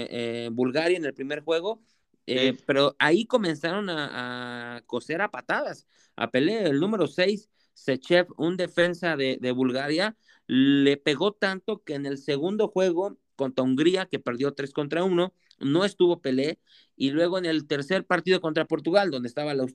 en 0.09 0.55
Bulgaria 0.55 0.97
en 0.97 1.05
el 1.05 1.13
primer 1.13 1.41
juego, 1.41 1.81
eh, 2.27 2.57
pero 2.65 2.93
ahí 2.99 3.25
comenzaron 3.25 3.89
a, 3.89 4.83
coser 4.85 5.21
a 5.21 5.31
patadas. 5.31 5.87
A 6.17 6.29
Pelé, 6.29 6.65
el 6.65 6.79
número 6.79 7.07
6, 7.07 7.49
Sechev, 7.73 8.27
un 8.37 8.57
defensa 8.57 9.15
de, 9.15 9.51
Bulgaria, 9.53 10.17
le 10.45 10.97
pegó 10.97 11.31
tanto 11.31 11.83
que 11.83 11.95
en 11.95 12.05
el 12.05 12.17
segundo 12.17 12.67
juego 12.67 13.17
contra 13.37 13.63
Hungría, 13.63 14.07
que 14.07 14.19
perdió 14.19 14.53
3 14.53 14.73
contra 14.73 15.05
1, 15.05 15.33
no 15.59 15.85
estuvo 15.85 16.21
Pelé, 16.21 16.59
y 16.97 17.11
luego 17.11 17.37
en 17.37 17.45
el 17.45 17.67
tercer 17.67 18.05
partido 18.05 18.41
contra 18.41 18.65
Portugal, 18.65 19.11
donde 19.11 19.29
estaba 19.29 19.53
la, 19.53 19.65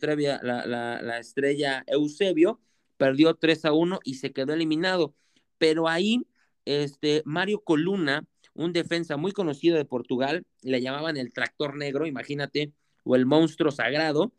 la, 0.43 1.01
la 1.01 1.19
estrella 1.19 1.85
Eusebio, 1.87 2.61
perdió 2.99 3.35
3 3.35 3.65
a 3.65 3.73
1 3.73 4.01
y 4.05 4.15
se 4.17 4.33
quedó 4.33 4.53
eliminado. 4.53 5.15
Pero 5.59 5.89
ahí, 5.89 6.27
este, 6.67 7.23
Mario 7.25 7.61
Coluna, 7.61 8.27
un 8.55 8.73
defensa 8.73 9.17
muy 9.17 9.33
conocido 9.33 9.77
de 9.77 9.85
Portugal, 9.85 10.45
le 10.63 10.83
llamaban 10.83 11.17
el 11.17 11.33
tractor 11.33 11.77
negro, 11.77 12.07
imagínate, 12.07 12.73
o 13.05 13.17
el 13.17 13.27
monstruo 13.27 13.73
sagrado, 13.73 14.33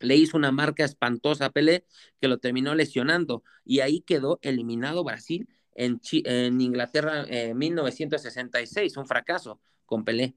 le 0.00 0.16
hizo 0.16 0.36
una 0.36 0.52
marca 0.52 0.84
espantosa 0.84 1.46
a 1.46 1.50
Pelé 1.50 1.84
que 2.20 2.28
lo 2.28 2.38
terminó 2.38 2.74
lesionando 2.74 3.44
y 3.64 3.80
ahí 3.80 4.00
quedó 4.00 4.38
eliminado 4.42 5.04
Brasil 5.04 5.48
en, 5.74 6.00
Inglaterra 6.60 7.24
en 7.26 7.56
1966, 7.56 8.96
un 8.96 9.06
fracaso 9.06 9.60
con 9.86 10.04
Pelé. 10.04 10.34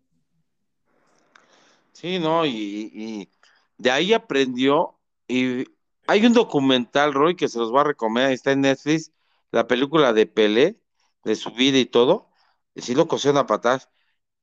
Sí, 1.93 2.19
no, 2.19 2.45
y, 2.45 2.91
y, 2.93 3.29
de 3.77 3.91
ahí 3.91 4.13
aprendió 4.13 4.99
y 5.27 5.65
hay 6.07 6.25
un 6.25 6.33
documental, 6.33 7.13
Roy, 7.13 7.35
que 7.35 7.49
se 7.49 7.59
los 7.59 7.73
va 7.73 7.81
a 7.81 7.85
recomendar, 7.85 8.31
está 8.31 8.51
en 8.51 8.61
Netflix, 8.61 9.11
la 9.51 9.67
película 9.67 10.13
de 10.13 10.25
Pelé, 10.25 10.79
de 11.23 11.35
su 11.35 11.51
vida 11.51 11.77
y 11.77 11.85
todo, 11.85 12.29
sí 12.75 12.95
lo 12.95 13.07
cosieron 13.07 13.37
a 13.37 13.45
patadas, 13.45 13.89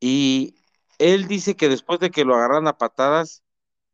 y 0.00 0.56
él 0.98 1.26
dice 1.26 1.56
que 1.56 1.68
después 1.68 2.00
de 2.00 2.10
que 2.10 2.24
lo 2.24 2.34
agarran 2.34 2.68
a 2.68 2.78
patadas, 2.78 3.42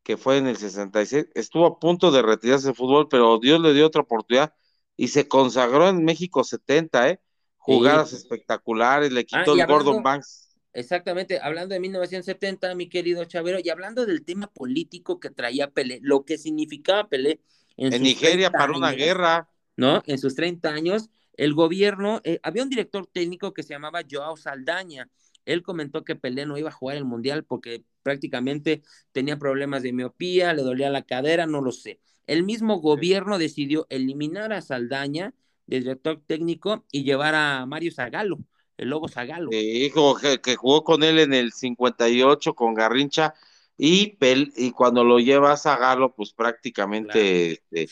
que 0.02 0.16
fue 0.16 0.38
en 0.38 0.46
el 0.46 0.56
66, 0.56 1.28
estuvo 1.34 1.66
a 1.66 1.78
punto 1.78 2.10
de 2.10 2.22
retirarse 2.22 2.66
del 2.68 2.76
fútbol, 2.76 3.08
pero 3.08 3.38
Dios 3.38 3.60
le 3.60 3.74
dio 3.74 3.86
otra 3.86 4.02
oportunidad 4.02 4.54
y 4.96 5.08
se 5.08 5.28
consagró 5.28 5.88
en 5.88 6.04
México 6.04 6.44
70, 6.44 7.08
¿eh? 7.10 7.20
Jugadas 7.56 8.12
espectaculares, 8.12 9.12
le 9.12 9.24
quitó 9.24 9.52
ah, 9.52 9.60
el 9.60 9.66
Gordon 9.66 10.02
Banks. 10.02 10.56
Exactamente, 10.72 11.40
hablando 11.40 11.74
de 11.74 11.80
1970, 11.80 12.74
mi 12.74 12.88
querido 12.88 13.24
Chavero, 13.24 13.58
y 13.62 13.68
hablando 13.70 14.06
del 14.06 14.24
tema 14.24 14.46
político 14.46 15.20
que 15.20 15.30
traía 15.30 15.70
Pelé, 15.70 15.98
lo 16.02 16.24
que 16.24 16.38
significaba 16.38 17.08
Pelé 17.08 17.40
en, 17.76 18.02
Nigeria 18.02 18.50
para 18.50 18.72
una 18.72 18.92
guerra. 18.92 19.48
¿No? 19.76 20.02
En 20.06 20.18
sus 20.18 20.34
30 20.34 20.68
años, 20.68 21.08
el 21.34 21.54
gobierno, 21.54 22.20
eh, 22.24 22.38
había 22.42 22.62
un 22.62 22.68
director 22.68 23.06
técnico 23.06 23.54
que 23.54 23.62
se 23.62 23.72
llamaba 23.72 24.02
Joao 24.08 24.36
Saldaña, 24.36 25.08
él 25.44 25.62
comentó 25.62 26.04
que 26.04 26.16
Pelé 26.16 26.46
no 26.46 26.58
iba 26.58 26.68
a 26.68 26.72
jugar 26.72 26.96
el 26.96 27.04
Mundial 27.04 27.44
porque 27.44 27.84
prácticamente 28.02 28.82
tenía 29.12 29.38
problemas 29.38 29.82
de 29.82 29.92
miopía, 29.92 30.52
le 30.52 30.62
dolía 30.62 30.90
la 30.90 31.02
cadera, 31.02 31.46
no 31.46 31.60
lo 31.60 31.72
sé. 31.72 32.00
El 32.26 32.44
mismo 32.44 32.80
gobierno 32.80 33.38
decidió 33.38 33.86
eliminar 33.90 34.52
a 34.52 34.60
Saldaña 34.60 35.34
del 35.66 35.84
director 35.84 36.20
técnico 36.26 36.84
y 36.90 37.04
llevar 37.04 37.34
a 37.34 37.66
Mario 37.66 37.92
Zagalo, 37.92 38.38
el 38.76 38.88
Lobo 38.90 39.08
Zagalo. 39.08 39.50
Sí, 39.50 39.92
que, 40.20 40.40
que, 40.40 40.56
jugó 40.56 40.84
con 40.84 41.02
él 41.02 41.18
en 41.18 41.34
el 41.34 41.52
58 41.52 42.54
con 42.54 42.74
Garrincha 42.74 43.34
y, 43.76 44.18
y 44.56 44.70
cuando 44.72 45.04
lo 45.04 45.18
lleva 45.18 45.52
a 45.52 45.56
Zagalo, 45.56 46.14
pues 46.14 46.32
prácticamente 46.32 47.52
este, 47.52 47.88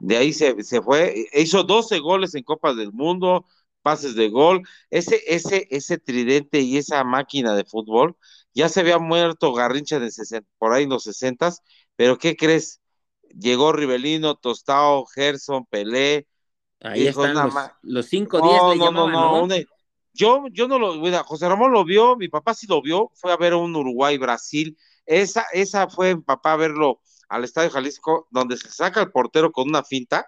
de 0.00 0.16
ahí 0.16 0.32
se, 0.32 0.62
se 0.62 0.82
fue, 0.82 1.26
hizo 1.34 1.62
12 1.62 1.98
goles 2.00 2.34
en 2.34 2.42
Copas 2.42 2.76
del 2.76 2.92
Mundo, 2.92 3.46
pases 3.82 4.14
de 4.14 4.28
gol, 4.28 4.62
ese, 4.90 5.22
ese, 5.26 5.66
ese 5.70 5.98
tridente 5.98 6.60
y 6.60 6.76
esa 6.78 7.04
máquina 7.04 7.54
de 7.54 7.64
fútbol, 7.64 8.16
ya 8.54 8.68
se 8.68 8.80
había 8.80 8.98
muerto 8.98 9.52
Garrincha 9.52 9.98
de 9.98 10.10
60, 10.10 10.48
por 10.58 10.72
ahí 10.72 10.84
en 10.84 10.90
los 10.90 11.04
60, 11.04 11.52
pero 11.96 12.18
¿qué 12.18 12.36
crees? 12.36 12.79
Llegó 13.38 13.72
Rivelino, 13.72 14.36
Tostao, 14.36 15.06
Gerson, 15.06 15.66
Pelé. 15.66 16.26
Ahí 16.80 17.06
están 17.06 17.34
los, 17.82 18.10
5-10 18.10 18.78
no, 18.78 18.90
no, 18.90 19.08
no, 19.08 19.46
no, 19.46 19.54
Yo, 20.14 20.44
yo 20.50 20.66
no 20.66 20.78
lo, 20.78 20.94
mira, 20.94 21.22
José 21.24 21.48
Ramón 21.48 21.72
lo 21.72 21.84
vio, 21.84 22.16
mi 22.16 22.28
papá 22.28 22.54
sí 22.54 22.66
lo 22.66 22.80
vio, 22.80 23.10
fue 23.14 23.32
a 23.32 23.36
ver 23.36 23.54
un 23.54 23.76
Uruguay-Brasil, 23.76 24.76
esa, 25.04 25.44
esa 25.52 25.88
fue 25.88 26.16
mi 26.16 26.22
papá 26.22 26.54
a 26.54 26.56
verlo 26.56 27.00
al 27.28 27.44
Estadio 27.44 27.70
Jalisco, 27.70 28.28
donde 28.30 28.56
se 28.56 28.70
saca 28.70 29.02
el 29.02 29.10
portero 29.10 29.52
con 29.52 29.68
una 29.68 29.84
finta, 29.84 30.26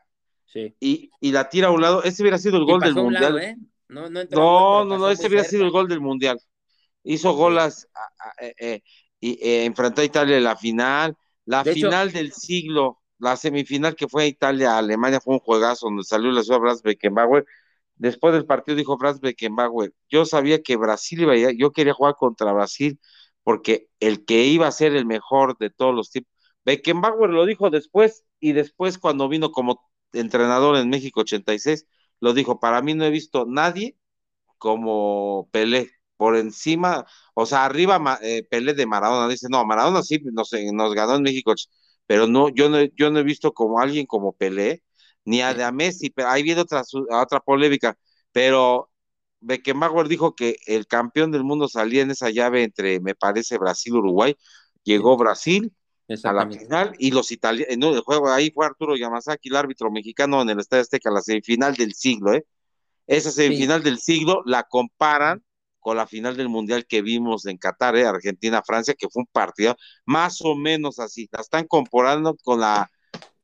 y, 0.81 1.11
la 1.21 1.49
tira 1.49 1.69
a 1.69 1.71
un 1.71 1.81
lado. 1.81 2.03
Ese 2.03 2.23
hubiera 2.23 2.39
sido 2.39 2.59
el 2.59 2.65
gol 2.65 2.81
del 2.81 2.95
Mundial. 2.95 3.39
¿eh? 3.41 3.57
No, 3.89 4.11
no, 4.11 4.85
no, 4.85 5.11
ese 5.11 5.27
hubiera 5.29 5.45
sido 5.45 5.65
el 5.65 5.71
gol 5.71 5.89
del 5.89 6.01
Mundial. 6.01 6.39
Hizo 7.05 7.33
golas 7.33 7.89
eh, 8.39 8.55
eh, 8.59 8.83
y 9.21 9.39
enfrentó 9.65 10.03
a 10.03 10.05
Italia 10.05 10.37
en 10.37 10.45
la 10.45 10.57
final. 10.57 11.17
La 11.45 11.65
final 11.65 12.13
del 12.13 12.33
siglo, 12.33 13.01
la 13.19 13.37
semifinal 13.37 13.97
que 13.97 14.09
fue 14.09 14.25
a 14.25 14.27
Italia-Alemania 14.27 15.21
fue 15.21 15.35
un 15.35 15.41
juegazo 15.41 15.87
donde 15.87 16.05
salió 16.05 16.31
la 16.31 16.43
ciudad 16.43 16.61
Franz 16.61 16.83
Beckenbauer. 16.83 17.45
Después 17.97 18.35
del 18.35 18.47
partido 18.47 18.77
dijo 18.77 18.99
Franz 18.99 19.21
Beckenbauer, 19.21 19.93
yo 20.09 20.25
sabía 20.25 20.63
que 20.63 20.77
Brasil 20.77 21.21
iba 21.23 21.33
a 21.33 21.53
yo 21.53 21.73
quería 21.73 21.95
jugar 21.95 22.15
contra 22.17 22.53
Brasil 22.53 22.99
porque 23.43 23.89
el 24.01 24.25
que 24.25 24.45
iba 24.45 24.67
a 24.69 24.73
ser 24.73 24.95
el 24.95 25.07
mejor 25.07 25.59
de 25.59 25.71
todos 25.71 25.95
los 25.95 26.11
tiempos. 26.11 26.33
Beckenbauer 26.65 27.31
lo 27.31 27.45
dijo 27.47 27.71
después 27.71 28.25
y 28.41 28.53
después 28.53 28.99
cuando 28.99 29.29
vino 29.29 29.51
como 29.53 29.81
entrenador 30.13 30.77
en 30.77 30.91
México 30.91 31.21
86, 31.21 31.87
lo 32.21 32.35
dijo, 32.35 32.61
para 32.61 32.83
mí 32.83 32.95
no 32.95 33.05
he 33.05 33.11
visto 33.11 33.47
nadie 33.47 33.97
como 34.59 35.49
Pelé, 35.53 35.91
por 36.23 36.37
encima, 36.37 37.05
o 37.35 37.47
sea, 37.47 37.65
arriba 37.65 38.21
eh, 38.23 38.47
Pelé 38.49 38.75
de 38.75 38.87
Maradona, 38.87 39.27
dice, 39.27 39.49
no, 39.51 39.65
Maradona 39.65 40.05
sí 40.05 40.21
nos, 40.33 40.51
nos 40.73 40.95
ganó 40.95 41.17
en 41.17 41.23
México, 41.23 41.53
pero 42.07 42.29
no, 42.29 42.49
yo 42.49 42.69
no, 42.69 42.81
yo 42.95 43.11
no 43.11 43.19
he 43.19 43.25
visto 43.25 43.53
como 43.53 43.81
alguien 43.81 44.07
como 44.07 44.33
Pelé, 44.33 44.85
ni 45.25 45.43
a, 45.43 45.53
de 45.53 45.65
a 45.65 45.73
Messi, 45.73 46.11
pero 46.11 46.29
ahí 46.29 46.45
viene 46.45 46.61
otra, 46.61 46.85
otra 47.11 47.41
polémica, 47.41 47.99
pero 48.31 48.89
Beckenbauer 49.41 50.07
dijo 50.07 50.37
que 50.37 50.59
el 50.69 50.87
campeón 50.87 51.33
del 51.33 51.43
mundo 51.43 51.67
salía 51.67 52.03
en 52.03 52.13
esa 52.13 52.31
llave 52.31 52.63
entre, 52.63 53.01
me 53.01 53.17
parece, 53.17 53.59
Brasil-Uruguay, 53.59 54.37
llegó 54.85 55.17
Brasil, 55.17 55.73
a 56.23 56.33
la 56.33 56.49
final 56.49 56.95
y 57.01 57.11
los 57.11 57.33
italianos, 57.33 57.77
no, 57.79 57.97
el 57.97 58.03
juego 58.03 58.31
ahí 58.31 58.53
fue 58.53 58.65
Arturo 58.65 58.95
Yamazaki, 58.97 59.49
el 59.49 59.57
árbitro 59.57 59.91
mexicano 59.91 60.41
en 60.41 60.51
el 60.51 60.61
Estadio 60.61 60.83
Azteca, 60.83 61.11
la 61.11 61.21
semifinal 61.21 61.75
del 61.75 61.95
siglo, 61.95 62.33
¿eh? 62.33 62.47
Esa 63.09 63.33
semifinal 63.33 63.83
del 63.83 63.99
siglo 63.99 64.43
la 64.47 64.63
comparan 64.63 65.43
con 65.83 65.97
la 65.97 66.07
final 66.07 66.37
del 66.37 66.49
Mundial 66.49 66.87
que 66.87 67.03
vimos 67.03 67.45
en 67.45 67.59
Qatar, 67.59 67.97
¿eh? 67.97 68.07
Argentina-Francia, 68.07 68.95
que 68.95 69.09
fue 69.11 69.21
un 69.21 69.27
partido 69.27 69.77
más 70.07 70.41
o 70.41 70.55
menos 70.55 70.99
así, 71.01 71.29
la 71.33 71.41
están 71.41 71.67
comparando 71.67 72.37
con 72.43 72.61
la, 72.61 72.89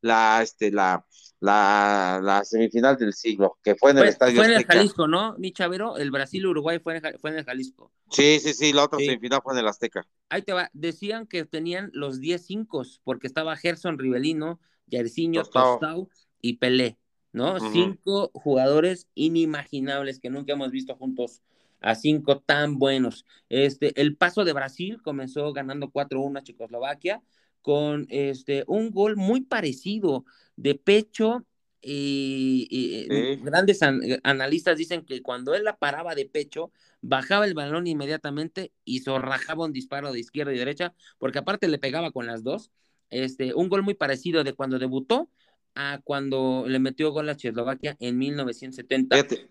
la, 0.01 0.41
este, 0.41 0.71
la, 0.71 1.05
la, 1.41 2.21
la 2.23 2.43
semifinal 2.45 2.97
del 2.97 3.13
siglo, 3.13 3.57
que 3.61 3.75
fue 3.75 3.91
en 3.91 3.99
el 3.99 4.07
estadio. 4.07 4.37
Fue 4.37 4.45
en 4.45 4.53
el 4.53 4.65
Jalisco, 4.65 5.07
¿no? 5.07 5.35
Mi 5.37 5.51
chavero, 5.51 5.97
el 5.97 6.11
Brasil-Uruguay 6.11 6.79
fue, 6.79 6.95
en, 6.97 7.19
fue 7.19 7.31
en 7.31 7.37
el 7.39 7.45
Jalisco. 7.45 7.91
Sí, 8.09 8.39
sí, 8.39 8.53
sí, 8.53 8.71
la 8.71 8.85
otra 8.85 8.99
semifinal 8.99 9.41
fue 9.43 9.53
en 9.53 9.59
el 9.59 9.67
Azteca. 9.67 10.07
Ahí 10.29 10.41
te 10.41 10.53
va, 10.53 10.69
decían 10.73 11.27
que 11.27 11.43
tenían 11.43 11.91
los 11.93 12.21
10 12.21 12.45
cinco, 12.45 12.83
porque 13.03 13.27
estaba 13.27 13.57
Gerson 13.57 13.99
Rivelino, 13.99 14.61
Jairzinho, 14.89 15.43
Tostau. 15.43 16.09
y 16.41 16.53
Pelé, 16.53 16.97
¿no? 17.33 17.59
Cinco 17.71 18.31
jugadores 18.33 19.07
inimaginables 19.13 20.19
que 20.19 20.29
nunca 20.29 20.53
hemos 20.53 20.71
visto 20.71 20.95
juntos 20.95 21.41
a 21.81 21.95
cinco 21.95 22.39
tan 22.39 22.77
buenos. 22.77 23.25
Este, 23.49 23.99
el 23.99 24.15
paso 24.15 24.43
de 24.43 24.53
Brasil 24.53 25.01
comenzó 25.01 25.53
ganando 25.53 25.89
4-1 25.91 26.39
a 26.39 26.43
Checoslovaquia 26.43 27.21
con 27.61 28.07
este, 28.09 28.63
un 28.67 28.91
gol 28.91 29.15
muy 29.15 29.41
parecido 29.41 30.25
de 30.55 30.75
pecho 30.75 31.45
y, 31.81 33.07
grandes 33.41 33.79
analistas 34.23 34.77
dicen 34.77 35.05
que 35.05 35.21
cuando 35.21 35.55
él 35.55 35.63
la 35.63 35.77
paraba 35.77 36.13
de 36.15 36.25
pecho, 36.25 36.71
bajaba 37.01 37.45
el 37.45 37.53
balón 37.53 37.87
inmediatamente 37.87 38.73
y 38.83 38.99
zorrajaba 38.99 39.65
un 39.65 39.73
disparo 39.73 40.11
de 40.11 40.19
izquierda 40.19 40.53
y 40.53 40.57
derecha, 40.57 40.93
porque 41.17 41.39
aparte 41.39 41.67
le 41.67 41.79
pegaba 41.79 42.11
con 42.11 42.27
las 42.27 42.43
dos. 42.43 42.71
Este, 43.09 43.53
un 43.53 43.69
gol 43.69 43.83
muy 43.83 43.95
parecido 43.95 44.43
de 44.43 44.53
cuando 44.53 44.77
debutó 44.77 45.29
a 45.73 46.01
cuando 46.03 46.65
le 46.67 46.79
metió 46.79 47.11
gol 47.11 47.29
a 47.29 47.37
Checoslovaquia 47.37 47.95
en 47.99 48.17
1970. 48.17 49.15
Fíjate, 49.15 49.47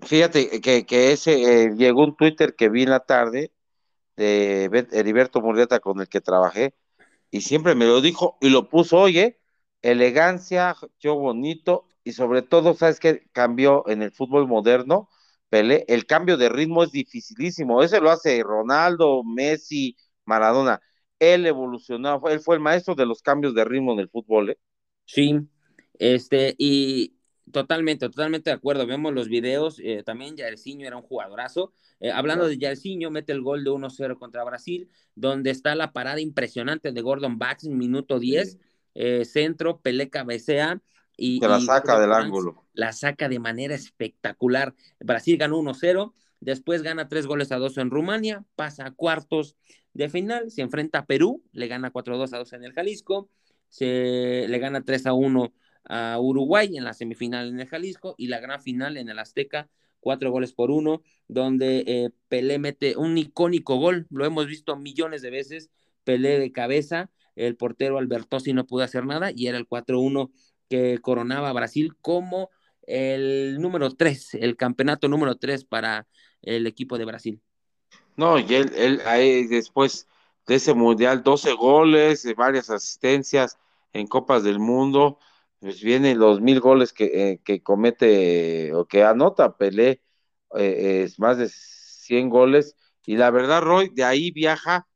que, 0.00 0.84
que, 0.86 1.12
ese 1.12 1.64
eh, 1.64 1.74
llegó 1.76 2.04
un 2.04 2.16
Twitter 2.16 2.54
que 2.54 2.68
vi 2.68 2.82
en 2.82 2.90
la 2.90 3.00
tarde 3.00 3.52
de 4.16 4.64
Heriberto 4.92 5.40
Murrieta 5.40 5.80
con 5.80 6.00
el 6.00 6.08
que 6.08 6.20
trabajé, 6.20 6.74
y 7.30 7.42
siempre 7.42 7.74
me 7.74 7.86
lo 7.86 8.00
dijo 8.00 8.36
y 8.40 8.50
lo 8.50 8.68
puso, 8.68 8.98
oye, 8.98 9.40
elegancia, 9.82 10.76
yo 10.98 11.14
bonito 11.16 11.86
y 12.04 12.12
sobre 12.12 12.42
todo, 12.42 12.74
¿sabes 12.74 13.00
qué 13.00 13.22
cambió 13.32 13.88
en 13.88 14.02
el 14.02 14.12
fútbol 14.12 14.46
moderno? 14.46 15.08
Pelé, 15.48 15.84
el 15.88 16.06
cambio 16.06 16.36
de 16.36 16.48
ritmo 16.48 16.82
es 16.82 16.92
dificilísimo, 16.92 17.82
ese 17.82 18.00
lo 18.00 18.10
hace 18.10 18.42
Ronaldo, 18.42 19.22
Messi, 19.24 19.96
Maradona. 20.24 20.80
Él 21.18 21.46
evolucionó, 21.46 22.20
él 22.28 22.40
fue 22.40 22.56
el 22.56 22.62
maestro 22.62 22.94
de 22.94 23.06
los 23.06 23.20
cambios 23.22 23.54
de 23.54 23.64
ritmo 23.64 23.92
en 23.92 24.00
el 24.00 24.08
fútbol, 24.08 24.50
¿eh? 24.50 24.58
Sí, 25.04 25.40
este, 25.98 26.54
y 26.56 27.19
totalmente, 27.52 28.08
totalmente 28.08 28.50
de 28.50 28.56
acuerdo. 28.56 28.86
Vemos 28.86 29.12
los 29.12 29.28
videos, 29.28 29.80
eh, 29.82 30.02
también 30.04 30.36
Jairzinho 30.36 30.86
era 30.86 30.96
un 30.96 31.02
jugadorazo. 31.02 31.72
Eh, 32.00 32.10
hablando 32.10 32.46
de 32.46 32.58
Jairzinho, 32.58 33.10
mete 33.10 33.32
el 33.32 33.42
gol 33.42 33.64
de 33.64 33.70
1-0 33.70 34.18
contra 34.18 34.44
Brasil, 34.44 34.88
donde 35.14 35.50
está 35.50 35.74
la 35.74 35.92
parada 35.92 36.20
impresionante 36.20 36.92
de 36.92 37.00
Gordon 37.02 37.38
Bax, 37.38 37.64
minuto 37.64 38.18
10. 38.18 38.58
Eh, 38.94 39.24
centro, 39.24 39.80
Pelé 39.80 40.10
cabecea 40.10 40.80
y, 41.16 41.40
la 41.40 41.60
saca 41.60 42.00
del 42.00 42.12
ángulo. 42.12 42.64
La 42.72 42.92
saca 42.92 43.28
de 43.28 43.38
manera 43.38 43.74
espectacular. 43.74 44.74
Brasil 44.98 45.36
ganó 45.36 45.58
1-0, 45.58 46.14
después 46.40 46.82
gana 46.82 47.08
3 47.08 47.26
goles 47.26 47.52
a 47.52 47.58
2 47.58 47.78
en 47.78 47.90
Rumania, 47.90 48.44
pasa 48.56 48.86
a 48.86 48.90
cuartos 48.92 49.56
de 49.92 50.08
final, 50.08 50.50
se 50.50 50.62
enfrenta 50.62 51.00
a 51.00 51.06
Perú, 51.06 51.44
le 51.52 51.68
gana 51.68 51.92
4-2 51.92 52.32
a 52.32 52.38
2 52.38 52.52
en 52.54 52.64
el 52.64 52.72
Jalisco, 52.72 53.28
se 53.68 54.46
le 54.48 54.58
gana 54.58 54.82
3 54.82 55.04
1 55.06 55.52
a 55.84 56.18
Uruguay 56.20 56.76
en 56.76 56.84
la 56.84 56.94
semifinal 56.94 57.48
en 57.48 57.60
el 57.60 57.68
Jalisco 57.68 58.14
y 58.18 58.28
la 58.28 58.40
gran 58.40 58.62
final 58.62 58.96
en 58.96 59.08
el 59.08 59.18
Azteca, 59.18 59.68
cuatro 60.00 60.30
goles 60.30 60.52
por 60.52 60.70
uno, 60.70 61.02
donde 61.28 61.84
eh, 61.86 62.10
Pelé 62.28 62.58
mete 62.58 62.96
un 62.96 63.16
icónico 63.18 63.76
gol, 63.76 64.06
lo 64.10 64.24
hemos 64.24 64.46
visto 64.46 64.76
millones 64.76 65.22
de 65.22 65.30
veces, 65.30 65.70
Pelé 66.04 66.38
de 66.38 66.52
cabeza, 66.52 67.10
el 67.36 67.56
portero 67.56 67.98
Albertosi 67.98 68.52
no 68.52 68.66
pudo 68.66 68.84
hacer 68.84 69.06
nada 69.06 69.30
y 69.34 69.46
era 69.46 69.58
el 69.58 69.68
4-1 69.68 70.30
que 70.68 70.98
coronaba 70.98 71.50
a 71.50 71.52
Brasil 71.52 71.94
como 72.00 72.50
el 72.82 73.58
número 73.60 73.90
3, 73.90 74.34
el 74.34 74.56
campeonato 74.56 75.08
número 75.08 75.36
3 75.36 75.64
para 75.64 76.06
el 76.42 76.66
equipo 76.66 76.98
de 76.98 77.04
Brasil. 77.04 77.40
No, 78.16 78.38
y 78.38 78.54
él, 78.54 78.72
él 78.76 79.00
ahí 79.06 79.46
después 79.46 80.08
de 80.46 80.56
ese 80.56 80.74
mundial, 80.74 81.22
12 81.22 81.52
goles, 81.52 82.26
varias 82.36 82.70
asistencias 82.70 83.58
en 83.92 84.06
Copas 84.06 84.42
del 84.42 84.58
Mundo, 84.58 85.18
pues 85.60 85.82
vienen 85.82 86.18
los 86.18 86.40
mil 86.40 86.60
goles 86.60 86.92
que, 86.92 87.32
eh, 87.32 87.40
que 87.44 87.62
comete 87.62 88.72
o 88.74 88.86
que 88.86 89.04
anota 89.04 89.56
Pelé, 89.56 90.02
eh, 90.56 91.02
es 91.04 91.18
más 91.20 91.38
de 91.38 91.48
100 91.48 92.28
goles, 92.30 92.76
y 93.06 93.16
la 93.16 93.30
verdad, 93.30 93.62
Roy, 93.62 93.90
de 93.90 94.04
ahí 94.04 94.30
viaja, 94.32 94.88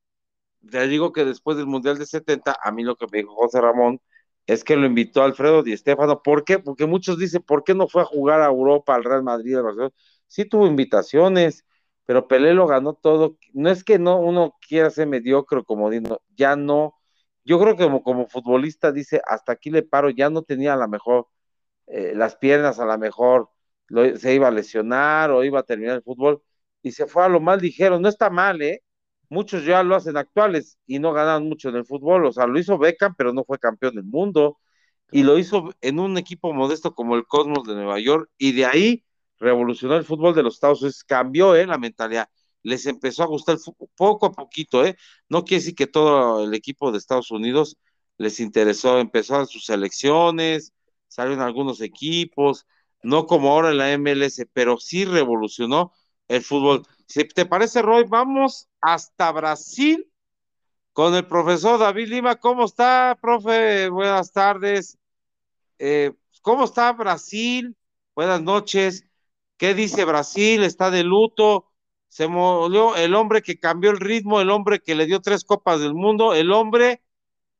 te 0.70 0.86
digo 0.88 1.12
que 1.12 1.24
después 1.24 1.56
del 1.56 1.66
Mundial 1.66 1.98
de 1.98 2.06
70, 2.06 2.56
a 2.62 2.72
mí 2.72 2.82
lo 2.84 2.96
que 2.96 3.06
me 3.10 3.18
dijo 3.18 3.34
José 3.34 3.60
Ramón 3.60 4.00
es 4.46 4.64
que 4.64 4.76
lo 4.76 4.86
invitó 4.86 5.22
Alfredo 5.22 5.62
Di 5.62 5.76
Stéfano, 5.76 6.22
¿por 6.22 6.44
qué? 6.44 6.58
Porque 6.58 6.86
muchos 6.86 7.18
dicen, 7.18 7.42
¿por 7.42 7.64
qué 7.64 7.74
no 7.74 7.88
fue 7.88 8.02
a 8.02 8.04
jugar 8.04 8.40
a 8.40 8.46
Europa, 8.46 8.94
al 8.94 9.04
Real 9.04 9.22
Madrid, 9.22 9.56
al 9.56 9.62
Barcelona? 9.64 9.92
Sí 10.26 10.44
tuvo 10.44 10.66
invitaciones, 10.66 11.64
pero 12.04 12.28
Pelé 12.28 12.52
lo 12.54 12.66
ganó 12.66 12.94
todo. 12.94 13.38
No 13.52 13.70
es 13.70 13.84
que 13.84 13.98
no 13.98 14.18
uno 14.18 14.54
quiera 14.66 14.90
ser 14.90 15.06
mediocre 15.08 15.64
como 15.64 15.90
Dino, 15.90 16.20
ya 16.36 16.56
no. 16.56 16.93
Yo 17.44 17.60
creo 17.60 17.76
que 17.76 17.84
como, 18.02 18.26
futbolista 18.28 18.92
dice, 18.92 19.20
hasta 19.26 19.52
aquí 19.52 19.70
le 19.70 19.82
paro, 19.82 20.10
ya 20.10 20.30
no 20.30 20.42
tenía 20.42 20.74
a 20.74 20.76
la 20.76 20.88
mejor 20.88 21.28
eh, 21.86 22.14
las 22.14 22.36
piernas, 22.36 22.80
a 22.80 22.86
la 22.86 22.98
mejor 22.98 23.50
se 24.16 24.34
iba 24.34 24.48
a 24.48 24.50
lesionar 24.50 25.30
o 25.30 25.44
iba 25.44 25.60
a 25.60 25.62
terminar 25.64 25.96
el 25.96 26.02
fútbol 26.02 26.42
y 26.82 26.92
se 26.92 27.06
fue 27.06 27.24
a 27.24 27.28
lo 27.28 27.40
mal 27.40 27.60
dijeron, 27.60 28.02
no 28.02 28.08
está 28.08 28.30
mal, 28.30 28.62
¿eh? 28.62 28.82
Muchos 29.28 29.64
ya 29.64 29.82
lo 29.82 29.96
hacen 29.96 30.16
actuales 30.16 30.78
y 30.86 30.98
no 30.98 31.12
ganan 31.12 31.44
mucho 31.48 31.68
en 31.70 31.76
el 31.76 31.86
fútbol, 31.86 32.26
o 32.26 32.32
sea, 32.32 32.46
lo 32.46 32.58
hizo 32.58 32.78
Beckham, 32.78 33.14
pero 33.16 33.32
no 33.32 33.44
fue 33.44 33.58
campeón 33.58 33.94
del 33.96 34.04
mundo 34.04 34.58
y 35.10 35.22
lo 35.22 35.38
hizo 35.38 35.70
en 35.80 36.00
un 36.00 36.18
equipo 36.18 36.52
modesto 36.52 36.94
como 36.94 37.16
el 37.16 37.26
Cosmos 37.26 37.64
de 37.66 37.74
Nueva 37.74 37.98
York 38.00 38.30
y 38.38 38.52
de 38.52 38.66
ahí 38.66 39.04
revolucionó 39.38 39.96
el 39.96 40.04
fútbol 40.04 40.34
de 40.34 40.42
los 40.42 40.54
Estados 40.54 40.82
Unidos, 40.82 41.04
cambió 41.04 41.54
eh, 41.56 41.66
la 41.66 41.78
mentalidad, 41.78 42.28
les 42.64 42.86
empezó 42.86 43.22
a 43.22 43.26
gustar 43.26 43.58
poco 43.96 44.26
a 44.26 44.32
poquito, 44.32 44.84
eh. 44.84 44.96
no 45.28 45.44
quiere 45.44 45.60
decir 45.60 45.76
que 45.76 45.86
todo 45.86 46.44
el 46.44 46.54
equipo 46.54 46.90
de 46.90 46.98
Estados 46.98 47.30
Unidos 47.30 47.76
les 48.18 48.40
interesó, 48.40 48.98
empezaron 48.98 49.46
sus 49.46 49.66
selecciones, 49.66 50.72
salieron 51.08 51.42
algunos 51.42 51.80
equipos, 51.80 52.66
no 53.02 53.26
como 53.26 53.50
ahora 53.50 53.70
en 53.70 53.78
la 53.78 53.92
MLS, 53.92 54.46
pero 54.52 54.78
sí 54.78 55.04
revolucionó 55.04 55.92
el 56.28 56.42
fútbol. 56.42 56.86
Si 57.06 57.24
te 57.24 57.46
parece, 57.46 57.82
Roy, 57.82 58.04
vamos 58.08 58.68
hasta 58.80 59.30
Brasil 59.32 60.10
con 60.92 61.14
el 61.14 61.26
profesor 61.26 61.78
David 61.78 62.08
Lima. 62.08 62.36
¿Cómo 62.36 62.64
está, 62.64 63.18
profe? 63.20 63.88
Buenas 63.90 64.32
tardes. 64.32 64.98
Eh, 65.78 66.12
¿Cómo 66.40 66.64
está 66.64 66.92
Brasil? 66.92 67.76
Buenas 68.14 68.42
noches. 68.42 69.04
¿Qué 69.56 69.74
dice 69.74 70.04
Brasil? 70.04 70.62
Está 70.64 70.90
de 70.90 71.02
luto. 71.04 71.73
Se 72.14 72.28
murió 72.28 72.94
el 72.94 73.12
hombre 73.16 73.42
que 73.42 73.58
cambió 73.58 73.90
el 73.90 73.98
ritmo, 73.98 74.40
el 74.40 74.50
hombre 74.50 74.78
que 74.78 74.94
le 74.94 75.06
dio 75.06 75.20
tres 75.20 75.42
copas 75.42 75.80
del 75.80 75.94
mundo, 75.94 76.32
el 76.32 76.52
hombre, 76.52 77.02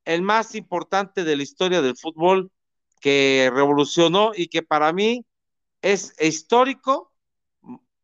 el 0.04 0.22
más 0.22 0.54
importante 0.54 1.24
de 1.24 1.36
la 1.36 1.42
historia 1.42 1.82
del 1.82 1.96
fútbol, 1.96 2.52
que 3.00 3.50
revolucionó 3.52 4.30
y 4.32 4.46
que 4.46 4.62
para 4.62 4.92
mí 4.92 5.26
es 5.82 6.14
histórico. 6.20 7.12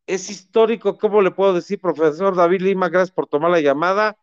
Es 0.05 0.29
histórico, 0.29 0.97
¿cómo 0.97 1.21
le 1.21 1.31
puedo 1.31 1.53
decir, 1.53 1.79
profesor 1.79 2.35
David 2.35 2.63
Lima? 2.63 2.89
Gracias 2.89 3.15
por 3.15 3.27
tomar 3.27 3.51
la 3.51 3.61
llamada. 3.61 4.17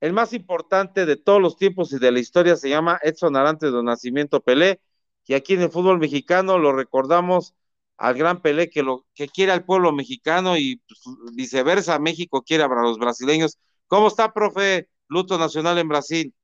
El 0.00 0.12
más 0.12 0.32
importante 0.32 1.06
de 1.06 1.16
todos 1.16 1.42
los 1.42 1.56
tiempos 1.56 1.92
y 1.92 1.98
de 1.98 2.12
la 2.12 2.20
historia 2.20 2.54
se 2.54 2.68
llama 2.68 3.00
Edson 3.02 3.34
Arantes 3.34 3.72
de 3.72 3.82
Nacimiento 3.82 4.40
Pelé, 4.40 4.80
y 5.26 5.34
aquí 5.34 5.54
en 5.54 5.62
el 5.62 5.70
fútbol 5.70 5.98
mexicano 5.98 6.56
lo 6.56 6.72
recordamos 6.72 7.52
al 7.96 8.14
gran 8.14 8.42
Pelé 8.42 8.70
que 8.70 8.82
lo 8.82 9.06
que 9.14 9.28
quiere 9.28 9.52
al 9.52 9.64
pueblo 9.64 9.92
mexicano 9.92 10.56
y 10.56 10.76
pues, 10.76 11.00
viceversa, 11.34 11.98
México 11.98 12.42
quiere 12.42 12.64
a 12.64 12.68
los 12.68 12.98
brasileños. 12.98 13.58
¿Cómo 13.86 14.08
está, 14.08 14.32
profe? 14.32 14.88
Luto 15.08 15.38
nacional 15.38 15.78
en 15.78 15.88
Brasil. 15.88 16.34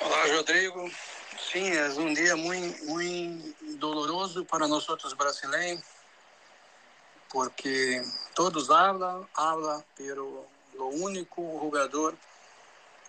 Hola, 0.00 0.36
Rodrigo. 0.36 0.88
Sí, 1.52 1.66
es 1.66 1.96
un 1.96 2.14
día 2.14 2.34
muy, 2.36 2.74
muy 2.86 3.54
doloroso 3.78 4.44
para 4.44 4.66
nosotros 4.66 5.16
brasileños, 5.16 5.84
porque 7.32 8.02
todos 8.34 8.70
hablan, 8.70 9.28
hablan, 9.34 9.84
pero 9.96 10.48
lo 10.74 10.86
único 10.86 11.42
jugador 11.58 12.16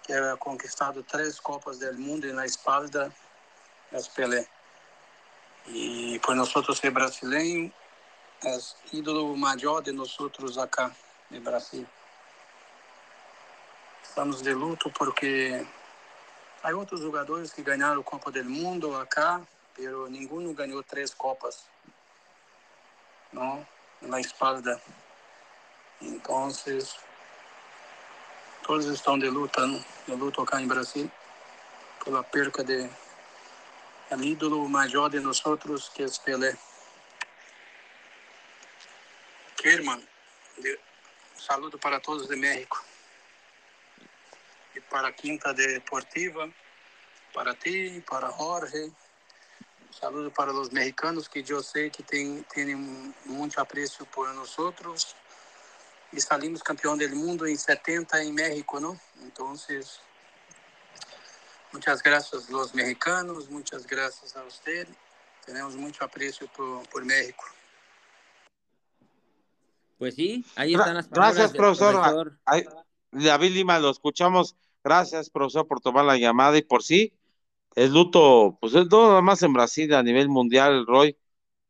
que 0.05 0.13
ha 0.13 0.35
conquistado 0.35 1.03
tres 1.03 1.41
Copas 1.41 1.79
del 1.79 1.97
Mundo 1.97 2.27
en 2.27 2.35
la 2.35 2.45
espalda 2.45 3.11
es 3.91 4.07
Pelé. 4.09 4.47
E 5.67 6.19
por 6.19 6.35
nós 6.35 6.49
ser 6.73 6.91
brasileiro, 6.91 7.71
é 8.43 8.57
ídolo 8.93 9.35
maior 9.35 9.81
de 9.81 9.91
nós 9.91 10.15
acá 10.57 10.91
no 11.31 11.41
Brasil. 11.41 11.87
Estamos 14.03 14.41
de 14.41 14.53
luto 14.53 14.91
porque 14.91 15.65
há 16.63 16.69
outros 16.69 17.01
jogadores 17.01 17.51
que 17.51 17.61
ganharam 17.61 18.03
Copa 18.03 18.31
do 18.31 18.43
Mundo 18.45 18.95
acá, 18.95 19.41
mas 19.77 20.09
nenhum 20.11 20.53
ganhou 20.53 20.83
três 20.83 21.13
Copas 21.13 21.65
não, 23.35 23.67
na 24.01 24.19
espalda. 24.19 24.81
Então, 26.01 26.49
todos 28.63 28.85
estão 28.85 29.19
de 29.19 29.29
luta, 29.29 29.61
de 30.07 30.15
luto 30.15 30.41
acá 30.41 30.61
em 30.61 30.67
Brasil, 30.67 31.11
pela 32.03 32.23
perca 32.23 32.63
de 32.63 32.89
el 34.11 34.23
ídolo 34.23 34.59
mayor 34.67 35.11
de 35.11 35.19
nosotros 35.19 35.91
que 35.95 36.03
es 36.03 36.19
Pelé. 36.19 36.55
Kerman, 39.57 39.99
un 39.99 41.41
saludo 41.41 41.77
para 41.79 41.99
todos 41.99 42.29
de 42.29 42.35
México. 42.35 42.77
Y 44.75 44.79
para 44.81 45.13
Quinta 45.15 45.53
Deportiva, 45.53 46.47
para 47.33 47.53
ti, 47.53 48.03
para 48.07 48.29
Jorge. 48.29 48.83
Un 48.83 49.93
saludo 49.93 50.31
para 50.31 50.51
los 50.51 50.71
mexicanos 50.71 51.27
que 51.27 51.41
yo 51.41 51.63
sé 51.63 51.89
que 51.89 52.03
tienen 52.03 53.15
mucho 53.25 53.61
aprecio 53.61 54.05
por 54.05 54.33
nosotros. 54.35 55.15
Y 56.11 56.21
salimos 56.21 56.61
campeón 56.61 56.99
del 56.99 57.15
mundo 57.15 57.45
en 57.45 57.57
70 57.57 58.21
en 58.21 58.35
México, 58.35 58.79
¿no? 58.79 58.99
Entonces, 59.21 59.99
Muchas 61.75 62.01
gracias 62.01 62.49
los 62.49 62.73
mexicanos, 62.73 63.49
muchas 63.49 63.85
gracias 63.85 64.37
a 64.37 64.43
usted. 64.45 64.87
Tenemos 65.45 65.75
mucho 65.75 66.05
aprecio 66.05 66.47
por, 66.55 66.87
por 66.87 67.03
México. 67.03 67.43
Pues 69.97 70.15
sí, 70.15 70.45
ahí 70.55 70.73
están 70.73 70.95
las 70.95 71.09
palabras. 71.09 71.35
Gracias, 71.35 71.57
profesor. 71.57 72.39
David 73.11 73.51
Lima, 73.51 73.77
lo 73.79 73.89
escuchamos. 73.89 74.55
Gracias, 74.85 75.29
profesor, 75.29 75.67
por 75.67 75.81
tomar 75.81 76.05
la 76.05 76.17
llamada 76.17 76.57
y 76.57 76.61
por 76.61 76.81
sí. 76.81 77.11
El 77.75 77.91
luto, 77.91 78.57
pues 78.61 78.73
es 78.73 78.87
todo 78.87 79.21
más 79.21 79.43
en 79.43 79.51
Brasil 79.51 79.93
a 79.95 80.01
nivel 80.01 80.29
mundial, 80.29 80.85
Roy. 80.87 81.17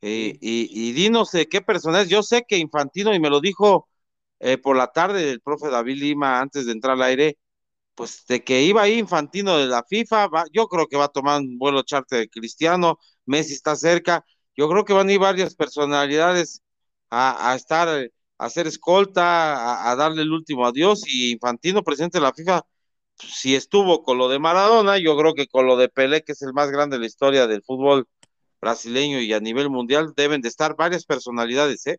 y, 0.02 0.38
y, 0.40 0.92
dinos 0.92 1.32
de 1.32 1.50
qué 1.50 1.62
personas. 1.62 2.10
Yo 2.10 2.22
sé 2.22 2.46
que 2.48 2.60
Infantino, 2.60 3.12
y 3.12 3.20
me 3.20 3.32
lo 3.32 3.42
dijo 3.42 3.90
eh, 4.40 4.60
por 4.60 4.78
la 4.78 4.92
tarde 4.92 5.32
el 5.32 5.42
profe 5.42 5.70
David 5.70 5.98
Lima 5.98 6.40
antes 6.40 6.68
de 6.68 6.74
entrar 6.74 6.94
al 6.94 7.02
aire, 7.02 7.40
pues 7.96 8.26
de 8.28 8.44
que 8.44 8.64
iba 8.64 8.84
ahí 8.84 9.00
Infantino 9.00 9.58
de 9.58 9.68
la 9.68 9.84
FIFA, 9.84 10.30
yo 10.52 10.68
creo 10.68 10.88
que 10.88 10.98
va 10.98 11.06
a 11.06 11.10
tomar 11.10 11.42
un 11.42 11.58
vuelo 11.58 11.84
charte 11.84 12.18
de 12.18 12.30
Cristiano, 12.30 13.00
Messi 13.26 13.54
está 13.54 13.76
cerca, 13.76 14.26
yo 14.56 14.70
creo 14.70 14.86
que 14.86 14.94
van 14.94 15.10
a 15.10 15.14
ir 15.14 15.20
varias 15.20 15.56
personalidades 15.56 16.62
a, 17.10 17.56
estar, 17.56 17.88
a 17.90 18.46
hacer 18.46 18.68
escolta, 18.68 19.90
a, 19.90 19.96
darle 19.96 20.24
el 20.24 20.32
último 20.32 20.66
adiós, 20.66 21.04
y 21.08 21.32
Infantino, 21.32 21.84
presidente 21.84 22.18
de 22.20 22.24
la 22.24 22.34
FIFA, 22.34 22.62
pues, 23.18 23.34
si 23.34 23.56
estuvo 23.56 24.04
con 24.04 24.18
lo 24.18 24.30
de 24.30 24.40
Maradona, 24.40 24.98
yo 24.98 25.18
creo 25.18 25.34
que 25.34 25.48
con 25.48 25.66
lo 25.66 25.78
de 25.78 25.90
Pelé, 25.90 26.24
que 26.24 26.34
es 26.34 26.42
el 26.42 26.54
más 26.54 26.72
grande 26.72 26.98
de 26.98 27.02
la 27.02 27.08
historia 27.08 27.48
del 27.48 27.64
fútbol 27.64 28.08
brasileño 28.62 29.22
y 29.22 29.32
a 29.34 29.40
nivel 29.40 29.70
mundial, 29.70 30.14
deben 30.16 30.42
de 30.42 30.50
estar 30.50 30.76
varias 30.76 31.06
personalidades, 31.06 31.88
¿eh? 31.88 31.98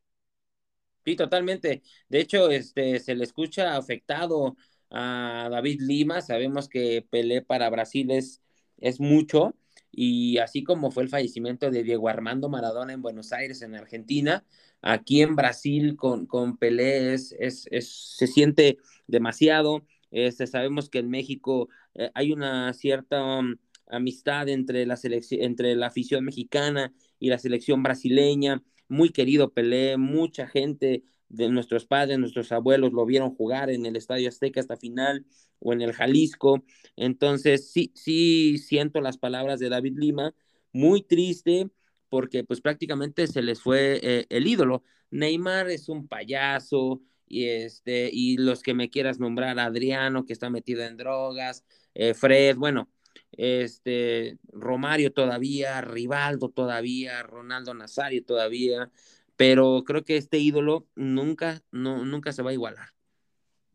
Sí, 1.04 1.14
totalmente. 1.14 1.82
De 2.08 2.20
hecho, 2.20 2.50
este, 2.50 2.98
se 2.98 3.14
le 3.14 3.24
escucha 3.24 3.76
afectado 3.76 4.56
a 4.90 5.48
David 5.50 5.80
Lima. 5.80 6.20
Sabemos 6.20 6.68
que 6.68 7.06
Pelé 7.08 7.42
para 7.42 7.70
Brasil 7.70 8.10
es, 8.10 8.42
es 8.78 9.00
mucho. 9.00 9.54
Y 9.90 10.38
así 10.38 10.62
como 10.62 10.90
fue 10.90 11.04
el 11.04 11.08
fallecimiento 11.08 11.70
de 11.70 11.82
Diego 11.82 12.08
Armando 12.08 12.48
Maradona 12.50 12.92
en 12.92 13.02
Buenos 13.02 13.32
Aires, 13.32 13.62
en 13.62 13.74
Argentina, 13.74 14.44
aquí 14.82 15.22
en 15.22 15.36
Brasil 15.36 15.96
con, 15.96 16.26
con 16.26 16.58
Pelé 16.58 17.14
es, 17.14 17.34
es, 17.38 17.66
se 17.70 18.26
siente 18.26 18.78
demasiado. 19.06 19.86
Este, 20.10 20.46
sabemos 20.46 20.90
que 20.90 20.98
en 20.98 21.08
México 21.08 21.68
eh, 21.94 22.10
hay 22.14 22.32
una 22.32 22.72
cierta 22.74 23.38
um, 23.38 23.56
amistad 23.88 24.48
entre 24.48 24.84
la, 24.86 24.98
entre 25.02 25.74
la 25.76 25.86
afición 25.86 26.24
mexicana 26.24 26.92
y 27.18 27.30
la 27.30 27.38
selección 27.38 27.82
brasileña, 27.82 28.62
muy 28.88 29.10
querido 29.10 29.52
Pelé, 29.52 29.96
mucha 29.96 30.46
gente 30.46 31.04
de 31.28 31.48
nuestros 31.48 31.86
padres, 31.86 32.18
nuestros 32.18 32.52
abuelos 32.52 32.92
lo 32.92 33.04
vieron 33.06 33.34
jugar 33.34 33.70
en 33.70 33.86
el 33.86 33.96
Estadio 33.96 34.28
Azteca 34.28 34.60
hasta 34.60 34.76
final 34.76 35.26
o 35.58 35.72
en 35.72 35.82
el 35.82 35.92
Jalisco. 35.92 36.64
Entonces, 36.96 37.70
sí, 37.72 37.92
sí 37.94 38.58
siento 38.58 39.00
las 39.00 39.18
palabras 39.18 39.58
de 39.60 39.68
David 39.68 39.94
Lima, 39.96 40.34
muy 40.72 41.02
triste 41.02 41.70
porque 42.08 42.44
pues 42.44 42.60
prácticamente 42.60 43.26
se 43.26 43.42
les 43.42 43.60
fue 43.60 44.00
eh, 44.02 44.26
el 44.28 44.46
ídolo. 44.46 44.82
Neymar 45.10 45.68
es 45.70 45.88
un 45.88 46.08
payaso 46.08 47.02
y 47.26 47.46
este 47.46 48.08
y 48.12 48.36
los 48.38 48.62
que 48.62 48.74
me 48.74 48.90
quieras 48.90 49.18
nombrar 49.18 49.58
Adriano 49.58 50.24
que 50.24 50.32
está 50.32 50.50
metido 50.50 50.82
en 50.84 50.96
drogas, 50.96 51.64
eh, 51.94 52.14
Fred, 52.14 52.56
bueno, 52.56 52.88
este 53.32 54.38
Romario 54.52 55.12
todavía, 55.12 55.80
Rivaldo 55.80 56.48
todavía, 56.50 57.22
Ronaldo 57.22 57.74
Nazario 57.74 58.24
todavía, 58.24 58.90
pero 59.36 59.84
creo 59.84 60.04
que 60.04 60.16
este 60.16 60.38
ídolo 60.38 60.86
nunca, 60.94 61.62
no, 61.70 62.04
nunca 62.04 62.32
se 62.32 62.42
va 62.42 62.50
a 62.50 62.54
igualar. 62.54 62.88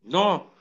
No, 0.02 0.52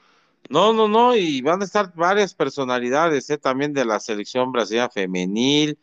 no, 0.49 0.73
no, 0.73 0.87
no, 0.87 1.15
y 1.15 1.41
van 1.41 1.61
a 1.61 1.65
estar 1.65 1.93
varias 1.95 2.35
personalidades 2.35 3.29
¿eh? 3.29 3.37
también 3.37 3.73
de 3.73 3.85
la 3.85 3.99
selección 3.99 4.51
brasileña 4.51 4.89
femenil, 4.89 5.79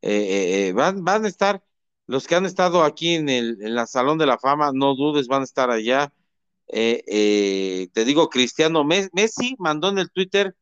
eh, 0.00 0.68
eh, 0.68 0.72
van, 0.72 1.04
van 1.04 1.24
a 1.24 1.28
estar 1.28 1.62
los 2.06 2.26
que 2.26 2.34
han 2.34 2.46
estado 2.46 2.82
aquí 2.82 3.14
en 3.14 3.28
el 3.28 3.58
en 3.62 3.74
la 3.74 3.86
Salón 3.86 4.18
de 4.18 4.26
la 4.26 4.38
Fama, 4.38 4.72
no 4.74 4.94
dudes, 4.94 5.28
van 5.28 5.42
a 5.42 5.44
estar 5.44 5.70
allá. 5.70 6.12
te 6.68 8.04
digo, 8.04 8.28
Cristiano 8.28 8.84
Messi 8.84 9.56
mandó 9.58 9.88
en 9.90 9.98
el 9.98 10.10
Twitter, 10.10 10.56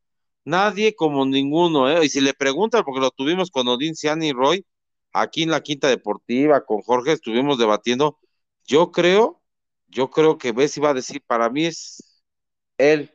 nadie 0.45 0.95
como 0.95 1.25
ninguno, 1.27 2.03
y 2.03 2.09
si 2.09 2.21
le 2.21 2.35
preguntan, 2.35 2.85
porque 2.85 3.01
lo 3.01 3.11
tuvimos 3.11 3.51
con 3.51 3.69
Odín 3.69 3.95
Ciani 3.97 4.29
y 4.29 4.33
Roy, 4.33 4.67
aquí 5.13 5.43
en 5.43 5.51
la 5.51 5.63
Quinta 5.63 5.89
Deportiva 5.89 6.65
con 6.65 6.83
Jorge 6.83 7.13
estuvimos 7.13 7.59
debatiendo. 7.59 8.19
Yo 8.67 8.93
creo, 8.93 9.43
yo 9.89 10.11
creo 10.11 10.39
que 10.39 10.53
Messi 10.53 10.81
va 10.81 10.91
a 10.91 10.95
decir, 10.95 11.23
para 11.27 11.51
mí 11.51 11.67
es 11.67 12.23
él, 12.79 13.13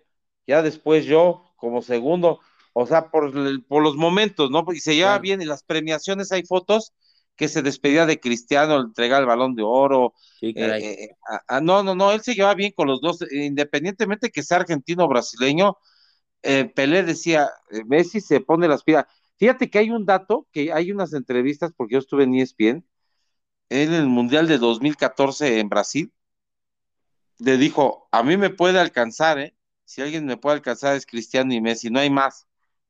ya 0.48 0.62
después 0.62 1.06
yo 1.06 1.54
como 1.56 1.82
segundo, 1.82 2.40
o 2.74 2.86
sea, 2.86 3.10
por, 3.10 3.32
por 3.68 3.82
los 3.82 3.96
momentos, 3.96 4.52
¿no? 4.52 4.66
Y 4.74 4.80
se 4.80 4.96
lleva 4.96 5.18
bien, 5.20 5.42
en 5.42 5.48
las 5.48 5.64
premiaciones 5.64 6.32
hay 6.32 6.44
fotos 6.44 6.94
que 7.36 7.48
se 7.48 7.62
despedía 7.62 8.06
de 8.06 8.20
Cristiano, 8.20 8.80
entrega 8.80 9.18
el 9.18 9.26
balón 9.26 9.56
de 9.56 9.64
oro. 9.64 10.14
Sí, 10.40 10.54
eh, 10.56 11.04
eh, 11.04 11.10
no, 11.62 11.84
no, 11.84 11.96
no, 11.96 12.12
él 12.12 12.22
se 12.22 12.34
lleva 12.34 12.54
bien 12.54 12.72
con 12.72 12.88
los 12.88 13.02
dos, 13.02 13.20
independientemente 13.32 14.30
que 14.30 14.44
sea 14.44 14.58
argentino 14.58 15.06
o 15.06 15.08
brasileño. 15.08 15.78
Eh, 16.42 16.72
Pelé 16.74 17.04
decía, 17.04 17.50
Messi 17.88 18.22
se 18.22 18.40
pone 18.40 18.68
las 18.68 18.84
pilas. 18.84 19.06
Fíjate 19.38 19.70
que 19.70 19.80
hay 19.80 19.92
un 19.92 20.06
dato, 20.06 20.48
que 20.52 20.72
hay 20.74 20.92
unas 20.92 21.14
entrevistas, 21.14 21.72
porque 21.76 21.94
yo 21.94 22.00
estuve 22.00 22.24
en 22.24 22.36
ESPN, 22.36 22.86
en 23.70 23.94
el 23.94 24.08
Mundial 24.08 24.48
de 24.48 24.58
2014 24.60 25.60
en 25.60 25.70
Brasil, 25.70 26.14
le 27.40 27.58
dijo, 27.58 28.08
a 28.12 28.24
mí 28.24 28.38
me 28.38 28.50
puede 28.50 28.80
alcanzar, 28.80 29.40
¿eh? 29.40 29.56
Si 29.86 30.02
alguien 30.02 30.26
me 30.26 30.38
puede 30.38 30.56
alcanzar 30.58 30.96
es 30.96 31.06
Cristiano 31.06 31.54
y 31.54 31.62
Messi, 31.62 31.90
no 31.90 32.00
hay 32.00 32.10
más, 32.10 32.48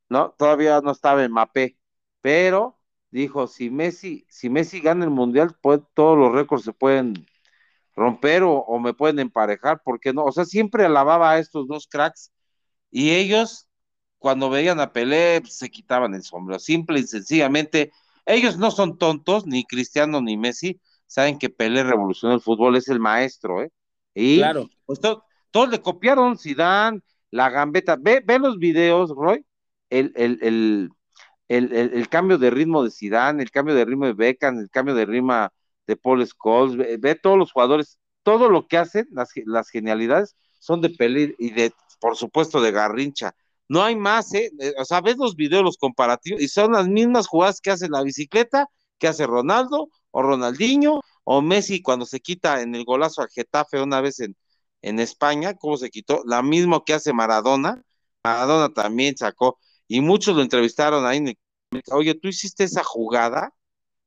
¿no? 0.10 0.32
Todavía 0.38 0.80
no 0.82 0.92
estaba 0.92 1.24
en 1.24 1.32
Mapé, 1.32 1.78
pero 2.22 2.80
dijo, 3.12 3.48
si 3.48 3.70
Messi, 3.70 4.26
si 4.30 4.50
Messi 4.50 4.80
gana 4.82 5.06
el 5.06 5.12
Mundial, 5.12 5.56
pues, 5.62 5.82
todos 5.94 6.18
los 6.18 6.32
récords 6.32 6.64
se 6.66 6.74
pueden 6.74 7.26
romper 7.96 8.44
o, 8.44 8.54
o 8.60 8.80
me 8.80 8.94
pueden 8.94 9.20
emparejar, 9.20 9.82
¿por 9.84 10.00
qué 10.00 10.14
no? 10.14 10.26
O 10.26 10.32
sea, 10.32 10.46
siempre 10.46 10.86
alababa 10.86 11.32
a 11.32 11.40
estos 11.40 11.68
dos 11.68 11.88
cracks 11.88 12.32
y 12.92 13.12
ellos 13.12 13.64
cuando 14.26 14.50
veían 14.50 14.80
a 14.80 14.92
Pelé 14.92 15.40
pues, 15.40 15.54
se 15.54 15.70
quitaban 15.70 16.16
el 16.16 16.24
sombrero, 16.24 16.58
simple 16.58 17.00
y 17.00 17.04
sencillamente. 17.04 17.92
Ellos 18.26 18.58
no 18.58 18.72
son 18.72 18.98
tontos, 18.98 19.46
ni 19.46 19.66
Cristiano 19.66 20.20
ni 20.20 20.36
Messi, 20.36 20.82
saben 21.06 21.38
que 21.38 21.52
Pelé 21.52 21.84
revolucionó 21.84 22.34
el 22.34 22.42
fútbol, 22.42 22.76
es 22.76 22.88
el 22.88 23.00
maestro, 23.00 23.62
¿eh? 23.62 23.72
Y 24.16 24.38
claro. 24.38 24.68
pues 24.88 25.00
todos 25.00 25.70
le 25.70 25.80
copiaron, 25.80 26.40
Zidane, 26.40 27.02
la 27.30 27.52
gambeta, 27.52 27.98
ve, 28.02 28.24
ve 28.26 28.40
los 28.40 28.58
videos, 28.58 29.12
Roy, 29.12 29.46
el, 29.92 30.12
el, 30.16 30.40
el, 30.42 30.90
el, 31.94 32.10
cambio 32.10 32.40
de 32.40 32.50
ritmo 32.50 32.84
de 32.84 32.90
Zidane, 32.90 33.44
el 33.44 33.52
cambio 33.52 33.76
de 33.76 33.86
ritmo 33.86 34.08
de 34.08 34.14
Beckham, 34.14 34.58
el 34.58 34.72
cambio 34.72 34.96
de 34.96 35.06
ritmo 35.06 35.50
de 35.86 35.98
Paul 35.98 36.26
Scholes, 36.26 37.00
ve, 37.00 37.14
todos 37.14 37.38
los 37.38 37.52
jugadores, 37.52 38.00
todo 38.24 38.50
lo 38.50 38.66
que 38.66 38.80
hacen, 38.80 39.08
las, 39.12 39.30
las 39.46 39.70
genialidades, 39.70 40.36
son 40.58 40.82
de 40.82 40.90
Pelé 40.90 41.36
y 41.38 41.52
de, 41.52 41.72
por 42.00 42.16
supuesto, 42.16 42.60
de 42.60 42.72
Garrincha 42.72 43.36
no 43.67 43.84
hay 43.84 43.95
más, 43.95 44.34
¿eh? 44.34 44.51
¿eh? 44.60 44.73
O 44.80 44.86
sea, 44.86 45.01
ves 45.01 45.17
los 45.17 45.36
videos, 45.36 45.63
los 45.63 45.78
comparativos, 45.78 46.41
y 46.41 46.47
son 46.47 46.73
las 46.73 46.88
mismas 46.88 47.28
jugadas 47.28 47.62
que 47.62 47.71
hace 47.71 47.89
la 47.89 48.04
bicicleta, 48.04 48.67
que 48.99 49.08
hace 49.08 49.25
Ronaldo, 49.28 49.89
o 50.12 50.21
Ronaldinho, 50.21 51.01
o 51.23 51.41
Messi 51.41 51.82
cuando 51.82 52.06
se 52.06 52.19
quita 52.21 52.62
en 52.62 52.75
el 52.75 52.86
golazo 52.86 53.21
al 53.21 53.30
Getafe 53.30 53.82
una 53.82 54.01
vez 54.01 54.19
en, 54.19 54.36
en 54.82 54.99
España, 54.99 55.56
¿cómo 55.56 55.78
se 55.78 55.89
quitó? 55.89 56.21
La 56.25 56.41
misma 56.43 56.84
que 56.86 56.93
hace 56.93 57.13
Maradona, 57.13 57.84
Maradona 58.23 58.73
también 58.73 59.17
sacó, 59.17 59.60
y 59.88 60.01
muchos 60.01 60.36
lo 60.36 60.41
entrevistaron 60.41 61.06
ahí, 61.06 61.36
oye, 61.91 62.15
tú 62.15 62.28
hiciste 62.30 62.63
esa 62.63 62.84
jugada 62.84 63.54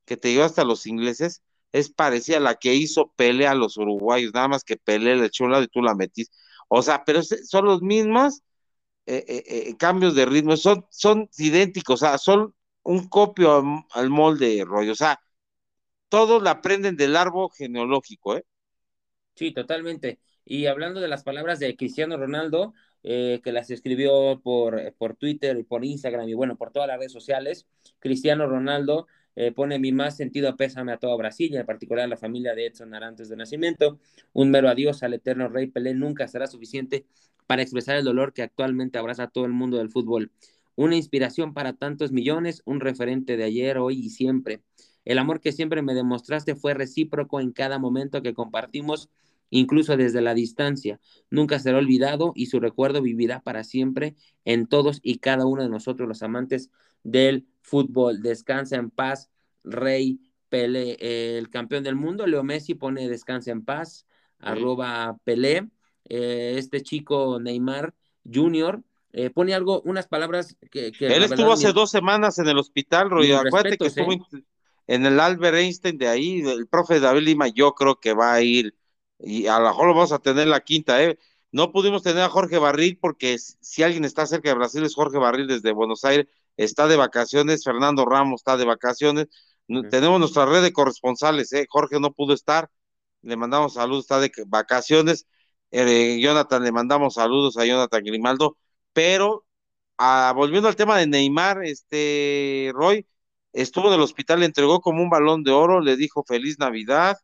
que 0.05 0.17
te 0.17 0.33
llevó 0.33 0.45
hasta 0.45 0.65
los 0.65 0.87
ingleses, 0.87 1.43
es 1.73 1.91
parecida 1.91 2.39
a 2.39 2.41
la 2.41 2.55
que 2.57 2.75
hizo 2.75 3.13
Pelé 3.17 3.47
a 3.47 3.55
los 3.55 3.77
uruguayos, 3.77 4.33
nada 4.35 4.49
más 4.49 4.65
que 4.65 4.77
Pelé 4.77 5.17
le 5.17 5.27
echó 5.27 5.45
un 5.45 5.53
lado 5.53 5.65
y 5.65 5.69
tú 5.69 5.83
la 5.83 5.95
metiste. 5.95 6.35
O 6.69 6.83
sea, 6.83 7.05
pero 7.05 7.23
son 7.23 7.65
los 7.65 7.83
mismas 7.83 8.43
eh, 9.11 9.25
eh, 9.27 9.45
eh, 9.47 9.77
cambios 9.79 10.15
de 10.15 10.27
ritmo, 10.27 10.55
son, 10.59 10.85
son 10.91 11.31
idénticos, 11.39 12.03
o 12.03 12.07
sea, 12.07 12.19
son 12.19 12.55
un 12.83 13.09
copio 13.09 13.65
al, 13.93 14.11
molde 14.11 14.63
rollo, 14.67 14.93
o 14.93 14.95
sea, 14.95 15.19
todos 16.11 16.43
la 16.43 16.51
aprenden 16.51 16.95
del 16.95 17.17
árbol 17.17 17.49
genealógico, 17.57 18.37
¿eh? 18.37 18.45
Sí, 19.35 19.53
totalmente. 19.53 20.19
Y 20.45 20.67
hablando 20.67 21.01
de 21.01 21.09
las 21.09 21.23
palabras 21.23 21.59
de 21.59 21.75
Cristiano 21.75 22.19
Ronaldo, 22.19 22.75
que 23.03 23.41
las 23.47 23.71
escribió 23.71 24.43
por, 24.43 24.93
por 24.99 25.17
Twitter, 25.17 25.65
por 25.67 25.87
Instagram 25.87 26.29
y 26.29 26.35
bueno, 26.35 26.59
por 26.59 26.71
todas 26.71 26.89
las 26.89 26.99
redes 26.99 27.13
sociales, 27.13 27.67
Cristiano 28.01 28.47
Ronaldo 28.47 29.07
pone 29.55 29.79
mi 29.79 29.93
más 29.93 30.17
sentido 30.17 30.57
pésame 30.57 30.93
a 30.93 30.97
toda 30.97 31.17
Brasil, 31.17 31.53
y 31.53 31.57
en 31.57 31.67
particular 31.67 32.05
a 32.05 32.09
la 32.09 32.17
familia 32.17 32.55
de 32.55 32.67
Edson 32.67 32.95
Arantes 32.95 33.29
de 33.29 33.37
Nacimiento. 33.37 34.01
Un 34.33 34.51
mero 34.51 34.69
adiós 34.69 35.03
al 35.03 35.15
eterno 35.15 35.49
rey 35.49 35.69
Pelé 35.69 35.95
nunca 35.95 36.27
será 36.27 36.47
suficiente 36.47 37.07
para 37.47 37.63
expresar 37.63 37.97
el 37.97 38.05
dolor 38.05 38.33
que 38.33 38.43
actualmente 38.43 38.99
abraza 38.99 39.25
a 39.25 39.31
todo 39.31 39.47
el 39.47 39.53
mundo 39.53 39.79
del 39.79 39.91
fútbol. 39.91 40.33
Una 40.77 40.97
inspiración 40.97 41.55
para 41.55 41.73
tantos 41.73 42.13
millones, 42.13 42.63
un 42.65 42.81
referente 42.81 43.37
de 43.37 43.45
ayer, 43.45 43.79
hoy 43.79 43.99
y 43.99 44.11
siempre. 44.11 44.63
El 45.05 45.19
amor 45.19 45.41
que 45.41 45.53
siempre 45.53 45.83
me 45.83 45.95
demostraste 45.95 46.55
fue 46.55 46.75
recíproco 46.75 47.41
en 47.41 47.53
cada 47.53 47.79
momento 47.79 48.23
que 48.23 48.35
compartimos, 48.35 49.09
incluso 49.51 49.97
desde 49.97 50.21
la 50.21 50.35
distancia. 50.35 51.01
Nunca 51.31 51.59
será 51.59 51.79
olvidado 51.79 52.33
y 52.35 52.47
su 52.47 52.61
recuerdo 52.61 53.03
vivirá 53.03 53.41
para 53.41 53.65
siempre 53.65 54.15
en 54.45 54.67
todos 54.67 55.01
y 55.03 55.19
cada 55.19 55.47
uno 55.47 55.63
de 55.63 55.71
nosotros, 55.71 56.07
los 56.09 56.23
amantes 56.23 56.71
del 57.03 57.47
fútbol. 57.63 58.23
Descansa 58.23 58.77
en 58.77 58.91
paz, 58.91 59.31
Rey 59.65 60.21
Pelé, 60.49 60.97
el 61.39 61.51
campeón 61.51 61.85
del 61.85 61.97
mundo. 61.97 62.27
Leo 62.27 62.43
Messi 62.43 62.75
pone 62.75 63.09
descansa 63.09 63.51
en 63.51 63.65
paz, 63.65 64.07
arroba 64.39 65.17
Pelé. 65.25 65.69
Eh, 66.09 66.55
este 66.57 66.83
chico 66.83 67.39
Neymar 67.39 67.95
Junior, 68.25 68.83
eh, 69.13 69.31
pone 69.31 69.55
algo, 69.55 69.83
unas 69.83 70.07
palabras 70.07 70.57
que... 70.71 70.93
Él 71.01 71.23
estuvo 71.23 71.53
hace 71.53 71.73
dos 71.73 71.91
semanas 71.91 72.39
en 72.39 72.49
el 72.49 72.59
hospital, 72.59 73.11
Roy, 73.11 73.33
acuérdate 73.33 73.77
que 73.77 73.87
estuvo 73.89 74.13
¿eh? 74.13 74.21
en 74.87 75.07
el 75.07 75.21
Albert 75.21 75.57
Einstein 75.57 75.99
de 75.99 76.09
ahí, 76.09 76.41
el 76.41 76.67
profe 76.67 77.01
David 77.01 77.23
Lima, 77.23 77.49
yo 77.49 77.75
creo 77.75 78.01
que 78.01 78.15
va 78.15 78.33
a 78.33 78.43
ir, 78.43 78.75
y 79.19 79.47
a 79.47 79.59
lo 79.59 79.69
mejor 79.69 79.89
lo 79.89 79.95
vamos 79.95 80.13
a 80.13 80.19
tener 80.19 80.47
la 80.47 80.61
quinta, 80.61 81.03
¿eh? 81.03 81.19
No 81.51 81.73
pudimos 81.73 82.03
tener 82.03 82.23
a 82.23 82.29
Jorge 82.29 82.59
Barril 82.59 82.99
porque 83.01 83.39
si 83.39 83.83
alguien 83.83 84.05
está 84.05 84.27
cerca 84.27 84.51
de 84.51 84.55
Brasil 84.55 84.85
es 84.85 84.95
Jorge 84.95 85.17
Barril 85.17 85.47
desde 85.47 85.73
Buenos 85.73 86.05
Aires, 86.05 86.27
está 86.59 86.89
de 86.89 86.97
vacaciones, 86.97 87.65
Fernando 87.65 88.05
Ramos 88.05 88.41
está 88.41 88.57
de 88.59 88.67
vacaciones, 88.67 89.29
tenemos 89.91 90.19
nuestra 90.21 90.47
red 90.47 90.63
de 90.63 90.73
corresponsales, 90.73 91.53
¿eh? 91.53 91.67
Jorge 91.69 92.01
no 92.01 92.13
pudo 92.13 92.35
estar, 92.35 92.71
le 93.23 93.37
mandamos 93.37 93.75
saludos, 93.75 94.05
está 94.05 94.21
de 94.21 94.33
vacaciones, 94.47 95.27
eh, 95.71 96.19
Jonathan, 96.21 96.63
le 96.65 96.73
mandamos 96.73 97.15
saludos 97.15 97.57
a 97.59 97.67
Jonathan 97.67 98.03
Grimaldo, 98.05 98.57
pero 98.93 99.47
ah, 99.99 100.33
volviendo 100.37 100.69
al 100.69 100.77
tema 100.77 100.99
de 100.99 101.07
Neymar, 101.07 101.65
este 101.65 102.71
Roy 102.75 103.07
estuvo 103.53 103.89
en 103.89 103.95
el 103.95 104.01
hospital, 104.01 104.41
le 104.41 104.47
entregó 104.47 104.81
como 104.81 105.03
un 105.03 105.11
balón 105.11 105.43
de 105.45 105.53
oro, 105.53 105.81
le 105.81 105.97
dijo 105.97 106.25
feliz 106.27 106.59
Navidad, 106.59 107.19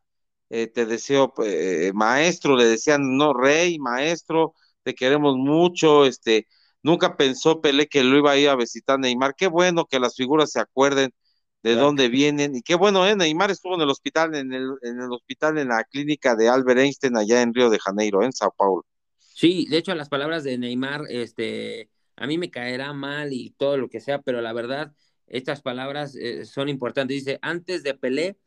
eh, 0.49 0.67
te 0.67 0.85
deseo 0.85 1.33
eh, 1.43 1.91
maestro, 1.93 2.55
le 2.55 2.65
decían 2.65 3.17
no 3.17 3.33
rey, 3.33 3.79
maestro, 3.79 4.53
te 4.83 4.93
queremos 4.95 5.35
mucho, 5.37 6.05
este, 6.05 6.47
nunca 6.85 7.17
pensó 7.17 7.61
Pelé 7.61 7.87
que 7.87 8.03
lo 8.03 8.15
iba 8.15 8.31
a 8.31 8.37
ir 8.37 8.47
a 8.47 8.55
visitar 8.55 8.99
Neymar, 8.99 9.33
qué 9.35 9.47
bueno 9.47 9.85
que 9.85 9.99
las 9.99 10.15
figuras 10.15 10.51
se 10.51 10.59
acuerden 10.59 11.11
de 11.63 11.73
dónde 11.73 12.09
vienen. 12.09 12.55
Y 12.55 12.61
qué 12.61 12.75
bueno, 12.75 13.07
¿eh? 13.07 13.15
Neymar 13.15 13.49
estuvo 13.49 13.73
en 13.73 13.81
el 13.81 13.89
hospital, 13.89 14.35
en 14.35 14.53
el, 14.53 14.69
en 14.83 15.01
el 15.01 15.11
hospital, 15.11 15.57
en 15.57 15.69
la 15.69 15.83
clínica 15.83 16.35
de 16.35 16.47
Albert 16.47 16.79
Einstein 16.79 17.17
allá 17.17 17.41
en 17.41 17.55
Río 17.55 17.71
de 17.71 17.79
Janeiro, 17.79 18.23
en 18.23 18.31
Sao 18.31 18.53
Paulo. 18.55 18.85
Sí, 19.17 19.65
de 19.67 19.77
hecho, 19.77 19.95
las 19.95 20.09
palabras 20.09 20.43
de 20.43 20.59
Neymar, 20.59 21.05
este, 21.09 21.89
a 22.15 22.27
mí 22.27 22.37
me 22.37 22.51
caerá 22.51 22.93
mal 22.93 23.33
y 23.33 23.49
todo 23.57 23.77
lo 23.77 23.89
que 23.89 23.99
sea, 23.99 24.21
pero 24.21 24.41
la 24.41 24.53
verdad 24.53 24.93
estas 25.25 25.63
palabras 25.63 26.15
eh, 26.15 26.45
son 26.45 26.69
importantes. 26.69 27.25
Dice, 27.25 27.39
antes 27.41 27.81
de 27.81 27.95
Pelé, 27.95 28.37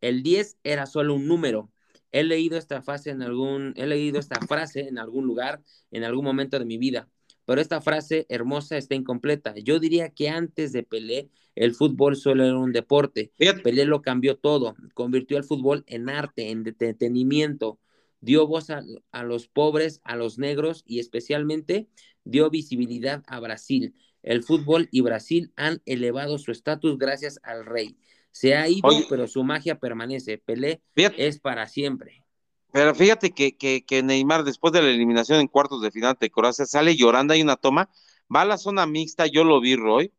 el 0.00 0.22
10 0.22 0.58
era 0.62 0.86
solo 0.86 1.14
un 1.14 1.26
número. 1.26 1.72
He 2.12 2.22
leído 2.22 2.56
esta 2.58 2.80
frase 2.80 3.10
en 3.10 3.22
algún, 3.22 3.74
he 3.76 3.88
leído 3.88 4.20
esta 4.20 4.40
frase 4.46 4.86
en 4.86 4.98
algún 4.98 5.26
lugar, 5.26 5.62
en 5.90 6.04
algún 6.04 6.24
momento 6.24 6.60
de 6.60 6.64
mi 6.64 6.78
vida, 6.78 7.08
pero 7.48 7.62
esta 7.62 7.80
frase 7.80 8.26
hermosa 8.28 8.76
está 8.76 8.94
incompleta. 8.94 9.54
Yo 9.56 9.80
diría 9.80 10.10
que 10.10 10.28
antes 10.28 10.70
de 10.70 10.82
Pelé, 10.82 11.30
el 11.54 11.74
fútbol 11.74 12.14
solo 12.14 12.44
era 12.44 12.58
un 12.58 12.72
deporte. 12.72 13.32
Pelé 13.64 13.86
lo 13.86 14.02
cambió 14.02 14.36
todo, 14.36 14.76
convirtió 14.92 15.38
el 15.38 15.44
fútbol 15.44 15.82
en 15.86 16.10
arte, 16.10 16.50
en 16.50 16.66
entretenimiento, 16.66 17.80
dio 18.20 18.46
voz 18.46 18.68
a, 18.68 18.82
los 19.22 19.48
pobres, 19.48 20.02
a 20.04 20.14
los 20.14 20.38
negros 20.38 20.84
y 20.86 20.98
especialmente 20.98 21.88
dio 22.22 22.50
visibilidad 22.50 23.22
a 23.26 23.40
Brasil. 23.40 23.94
El 24.22 24.44
fútbol 24.44 24.90
y 24.92 25.00
Brasil 25.00 25.50
han 25.56 25.80
elevado 25.86 26.36
su 26.36 26.52
estatus 26.52 26.98
gracias 26.98 27.40
al 27.42 27.64
rey. 27.64 27.96
Se 28.30 28.56
ha 28.56 28.68
ido, 28.68 28.90
pero 29.08 29.26
su 29.26 29.42
magia 29.42 29.78
permanece. 29.78 30.36
Pelé 30.36 30.82
es 30.94 31.40
para 31.40 31.66
siempre. 31.66 32.26
Pero 32.72 32.94
fíjate 32.94 33.32
que, 33.32 33.56
que, 33.56 34.02
Neymar, 34.02 34.44
después 34.44 34.72
de 34.72 34.82
la 34.82 34.88
eliminación 34.88 35.40
en 35.40 35.48
cuartos 35.48 35.80
de 35.82 35.90
final 35.90 36.16
de 36.20 36.30
Croacia, 36.30 36.66
sale 36.66 36.96
llorando, 36.96 37.32
hay 37.34 37.42
una 37.42 37.56
toma, 37.56 37.88
va 38.34 38.42
a 38.42 38.44
la 38.44 38.58
zona 38.58 38.86
mixta, 38.86 39.26
yo 39.26 39.44
lo 39.44 39.60
vi, 39.60 39.76
Roy, 39.76 40.12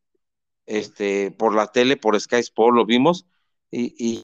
este, 0.65 1.31
por 1.31 1.55
la 1.55 1.67
tele, 1.71 1.97
por 1.97 2.19
Sky 2.19 2.37
Sport, 2.37 2.75
lo 2.75 2.85
vimos, 2.85 3.25
y, 3.71 3.93
y 3.97 4.23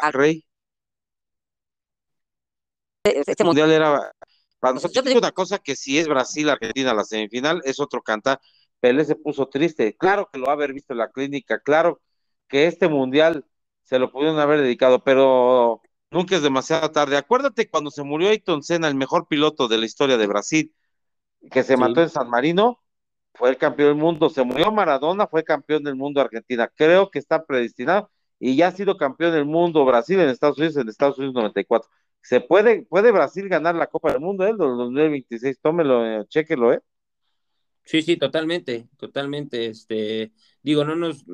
al 0.00 0.12
rey. 0.12 0.44
Este, 3.04 3.30
este 3.30 3.44
mundial 3.44 3.70
era 3.70 4.12
para 4.58 4.74
nosotros 4.74 5.04
una 5.14 5.32
cosa 5.32 5.58
que 5.58 5.76
si 5.76 5.98
es 5.98 6.08
Brasil 6.08 6.48
Argentina 6.48 6.94
la 6.94 7.04
semifinal 7.04 7.60
es 7.64 7.78
otro 7.78 8.02
cantar. 8.02 8.40
Pelé 8.80 9.04
se 9.04 9.14
puso 9.14 9.46
triste. 9.46 9.94
Claro 9.96 10.28
que 10.32 10.38
lo 10.38 10.46
va 10.46 10.52
a 10.52 10.54
haber 10.54 10.72
visto 10.72 10.94
en 10.94 10.98
la 11.00 11.10
clínica, 11.10 11.60
claro 11.60 12.00
que 12.48 12.66
este 12.66 12.88
mundial 12.88 13.46
se 13.84 13.98
lo 13.98 14.10
pudieron 14.10 14.38
haber 14.38 14.60
dedicado, 14.60 15.04
pero 15.04 15.82
nunca 16.10 16.36
es 16.36 16.42
demasiado 16.42 16.90
tarde. 16.90 17.16
Acuérdate 17.16 17.68
cuando 17.68 17.90
se 17.90 18.02
murió 18.02 18.30
Ayrton 18.30 18.62
Senna, 18.62 18.88
el 18.88 18.94
mejor 18.94 19.28
piloto 19.28 19.68
de 19.68 19.78
la 19.78 19.86
historia 19.86 20.16
de 20.16 20.26
Brasil, 20.26 20.74
que 21.50 21.62
se 21.62 21.76
mató 21.76 22.02
en 22.02 22.08
San 22.08 22.28
Marino, 22.30 22.82
fue 23.34 23.50
el 23.50 23.58
campeón 23.58 23.90
del 23.90 24.02
mundo. 24.02 24.30
Se 24.30 24.42
murió 24.42 24.72
Maradona, 24.72 25.26
fue 25.26 25.44
campeón 25.44 25.82
del 25.84 25.96
mundo 25.96 26.20
Argentina. 26.20 26.70
Creo 26.74 27.10
que 27.10 27.18
está 27.18 27.44
predestinado 27.44 28.10
y 28.38 28.56
ya 28.56 28.68
ha 28.68 28.72
sido 28.72 28.96
campeón 28.96 29.32
del 29.32 29.44
mundo 29.44 29.84
Brasil 29.84 30.18
en 30.20 30.28
Estados 30.28 30.58
Unidos 30.58 30.76
en 30.76 30.88
Estados 30.88 31.18
Unidos 31.18 31.34
94. 31.34 31.90
Se 32.22 32.40
puede, 32.40 32.82
puede 32.82 33.12
Brasil 33.12 33.48
ganar 33.48 33.74
la 33.74 33.86
Copa 33.88 34.10
del 34.10 34.20
Mundo, 34.20 34.46
¿eh? 34.46 34.54
2026, 34.56 35.60
tómelo, 35.60 36.06
eh, 36.06 36.24
chequelo, 36.28 36.72
¿eh? 36.72 36.80
Sí, 37.84 38.00
sí, 38.00 38.16
totalmente, 38.16 38.88
totalmente. 38.96 39.66
Este, 39.66 40.32
digo, 40.62 40.84
no 40.84 40.96
nos 40.96 41.26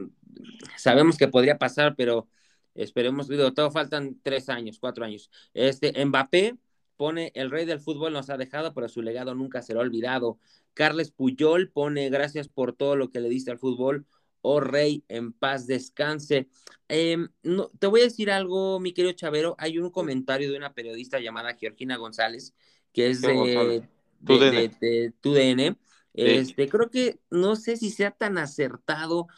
sabemos 0.77 1.17
que 1.17 1.29
podría 1.29 1.59
pasar, 1.59 1.95
pero 1.97 2.27
esperemos, 2.75 3.29
digo, 3.29 3.53
todo 3.53 3.71
faltan 3.71 4.19
tres 4.23 4.49
años, 4.49 4.79
cuatro 4.79 5.05
años. 5.05 5.31
Este, 5.55 6.05
Mbappé 6.05 6.57
pone 7.01 7.33
el 7.35 7.51
rey 7.51 7.65
del 7.65 7.81
fútbol 7.81 8.13
nos 8.13 8.29
ha 8.29 8.37
dejado, 8.37 8.75
pero 8.75 8.87
su 8.87 9.01
legado 9.01 9.35
nunca 9.35 9.63
será 9.63 9.81
olvidado. 9.81 10.39
Carles 10.75 11.11
Puyol 11.11 11.71
pone 11.71 12.11
gracias 12.11 12.49
por 12.49 12.75
todo 12.75 12.95
lo 12.95 13.11
que 13.11 13.21
le 13.21 13.31
diste 13.31 13.51
al 13.51 13.59
fútbol. 13.59 14.07
Oh 14.43 14.61
rey, 14.61 15.03
en 15.09 15.33
paz 15.33 15.67
descanse. 15.67 16.49
Em, 16.89 17.29
no, 17.43 17.71
te 17.79 17.87
voy 17.87 18.03
a 18.03 18.05
decir 18.05 18.31
algo, 18.31 18.81
mi 18.81 18.93
querido 18.93 19.13
Chavero. 19.15 19.55
Hay 19.59 19.79
un 19.79 19.91
comentario 19.91 20.51
de 20.51 20.59
una 20.59 20.75
periodista 20.75 21.21
llamada 21.21 21.55
Georgina 21.55 21.97
González, 21.97 22.55
que 22.93 23.09
es 23.09 23.23
de, 23.23 23.83
de, 24.21 25.15
TUDN. 25.23 25.79
Este, 26.13 26.69
creo 26.69 26.91
que 26.91 27.19
no 27.31 27.57
sé 27.57 27.77
si 27.77 27.91
sea 27.91 28.11
tan 28.11 28.37
acertado. 28.37 29.29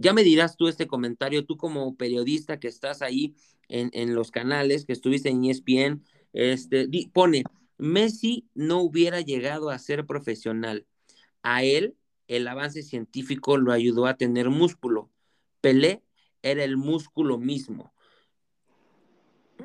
Ya 0.00 0.12
me 0.12 0.22
dirás 0.22 0.56
tú 0.56 0.68
este 0.68 0.86
comentario, 0.86 1.44
tú 1.44 1.56
como 1.56 1.96
periodista 1.96 2.60
que 2.60 2.68
estás 2.68 3.02
ahí 3.02 3.34
en, 3.68 3.90
en 3.92 4.14
los 4.14 4.30
canales, 4.30 4.84
que 4.84 4.92
estuviste 4.92 5.28
en 5.28 5.44
ESPN, 5.44 6.04
este, 6.32 6.88
pone, 7.12 7.42
Messi 7.78 8.46
no 8.54 8.80
hubiera 8.80 9.20
llegado 9.20 9.70
a 9.70 9.78
ser 9.78 10.06
profesional. 10.06 10.86
A 11.42 11.64
él 11.64 11.96
el 12.28 12.46
avance 12.46 12.82
científico 12.82 13.56
lo 13.56 13.72
ayudó 13.72 14.06
a 14.06 14.16
tener 14.16 14.50
músculo. 14.50 15.10
Pelé 15.60 16.02
era 16.42 16.62
el 16.62 16.76
músculo 16.76 17.38
mismo. 17.38 17.92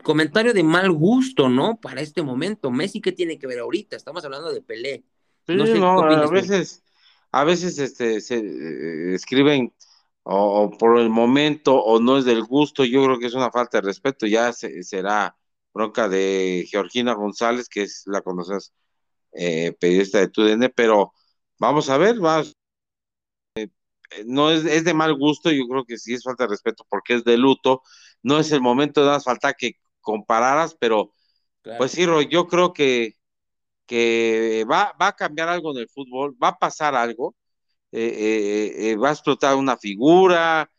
Comentario 0.01 0.53
de 0.53 0.63
mal 0.63 0.91
gusto, 0.91 1.47
¿no? 1.47 1.79
Para 1.79 2.01
este 2.01 2.23
momento. 2.23 2.71
Messi, 2.71 3.01
¿qué 3.01 3.11
tiene 3.11 3.37
que 3.37 3.45
ver 3.45 3.59
ahorita? 3.59 3.95
Estamos 3.95 4.25
hablando 4.25 4.51
de 4.51 4.61
Pelé. 4.61 5.03
no, 5.45 5.67
sé, 5.67 5.77
a 5.77 6.27
veces, 6.27 6.83
a 7.31 7.43
veces 7.43 7.77
este, 7.77 8.19
se 8.19 8.37
eh, 8.37 9.13
escriben 9.13 9.71
o, 10.23 10.71
por 10.77 10.99
el 10.99 11.09
momento 11.09 11.75
o 11.75 11.99
no 11.99 12.17
es 12.17 12.25
del 12.25 12.43
gusto. 12.43 12.85
Yo 12.85 13.03
creo 13.05 13.19
que 13.19 13.27
es 13.27 13.33
una 13.33 13.51
falta 13.51 13.79
de 13.79 13.87
respeto. 13.87 14.25
Ya 14.27 14.51
será 14.53 15.35
bronca 15.73 16.09
de 16.09 16.65
Georgina 16.69 17.13
González, 17.13 17.69
que 17.69 17.83
es 17.83 18.03
la 18.05 18.21
conoces 18.21 18.73
eh, 19.33 19.73
periodista 19.79 20.19
de 20.19 20.29
TUDN, 20.29 20.69
pero 20.69 21.13
Vamos 21.63 21.89
a 21.89 21.97
ver, 21.97 22.19
vas. 22.19 22.53
Eh, 23.55 23.69
no 24.25 24.51
es, 24.51 24.65
es, 24.65 24.83
de 24.83 24.93
mal 24.93 25.13
gusto, 25.15 25.51
yo 25.51 25.65
creo 25.67 25.85
que 25.85 25.97
sí 25.97 26.13
es 26.13 26.23
falta 26.23 26.43
de 26.43 26.49
respeto 26.49 26.85
porque 26.89 27.15
es 27.15 27.23
de 27.23 27.37
luto. 27.37 27.83
No 28.21 28.39
es 28.39 28.51
el 28.51 28.61
momento 28.61 29.01
de 29.01 29.07
más 29.07 29.23
falta 29.23 29.53
que 29.53 29.77
compararas, 30.01 30.75
pero 30.77 31.13
pues 31.77 31.91
sí, 31.91 32.05
yo 32.29 32.47
creo 32.47 32.73
que, 32.73 33.17
que 33.85 34.65
va, 34.69 34.93
va 35.01 35.07
a 35.09 35.15
cambiar 35.15 35.49
algo 35.49 35.71
en 35.71 35.77
el 35.77 35.89
fútbol, 35.89 36.35
va 36.41 36.49
a 36.49 36.59
pasar 36.59 36.95
algo, 36.95 37.35
eh, 37.93 38.91
eh, 38.91 38.95
va 38.97 39.09
a 39.09 39.13
explotar 39.13 39.55
una 39.55 39.77
figura, 39.77 40.69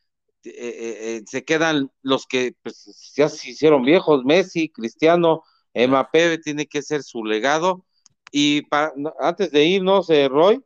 se 0.42 1.44
quedan 1.46 1.90
los 2.02 2.26
que 2.26 2.54
pues, 2.62 3.12
ya 3.16 3.28
se 3.28 3.50
hicieron 3.50 3.82
viejos, 3.84 4.24
Messi, 4.24 4.68
Cristiano, 4.68 5.42
Mbappé 5.74 6.38
tiene 6.38 6.66
que 6.66 6.82
ser 6.82 7.02
su 7.02 7.24
legado. 7.24 7.86
Y 8.30 8.62
para, 8.62 8.92
antes 9.20 9.50
de 9.52 9.64
irnos, 9.64 10.08
Roy, 10.28 10.60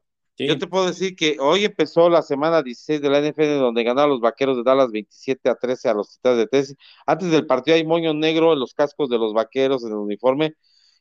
yo 0.46 0.56
te 0.56 0.68
puedo 0.68 0.86
decir 0.86 1.16
que 1.16 1.36
hoy 1.40 1.64
empezó 1.64 2.08
la 2.08 2.22
semana 2.22 2.62
16 2.62 3.00
de 3.02 3.10
la 3.10 3.18
NFL 3.20 3.58
donde 3.58 3.82
ganaron 3.82 4.10
los 4.10 4.20
vaqueros 4.20 4.56
de 4.56 4.62
Dallas 4.62 4.90
27 4.92 5.48
a 5.48 5.56
13 5.56 5.88
a 5.88 5.94
los 5.94 6.10
titanes 6.10 6.38
de 6.38 6.46
Tennessee. 6.46 6.76
Antes 7.06 7.30
del 7.32 7.46
partido 7.46 7.76
hay 7.76 7.84
moño 7.84 8.14
negro 8.14 8.52
en 8.52 8.60
los 8.60 8.72
cascos 8.72 9.08
de 9.08 9.18
los 9.18 9.34
vaqueros 9.34 9.82
en 9.82 9.90
el 9.90 9.96
uniforme. 9.96 10.54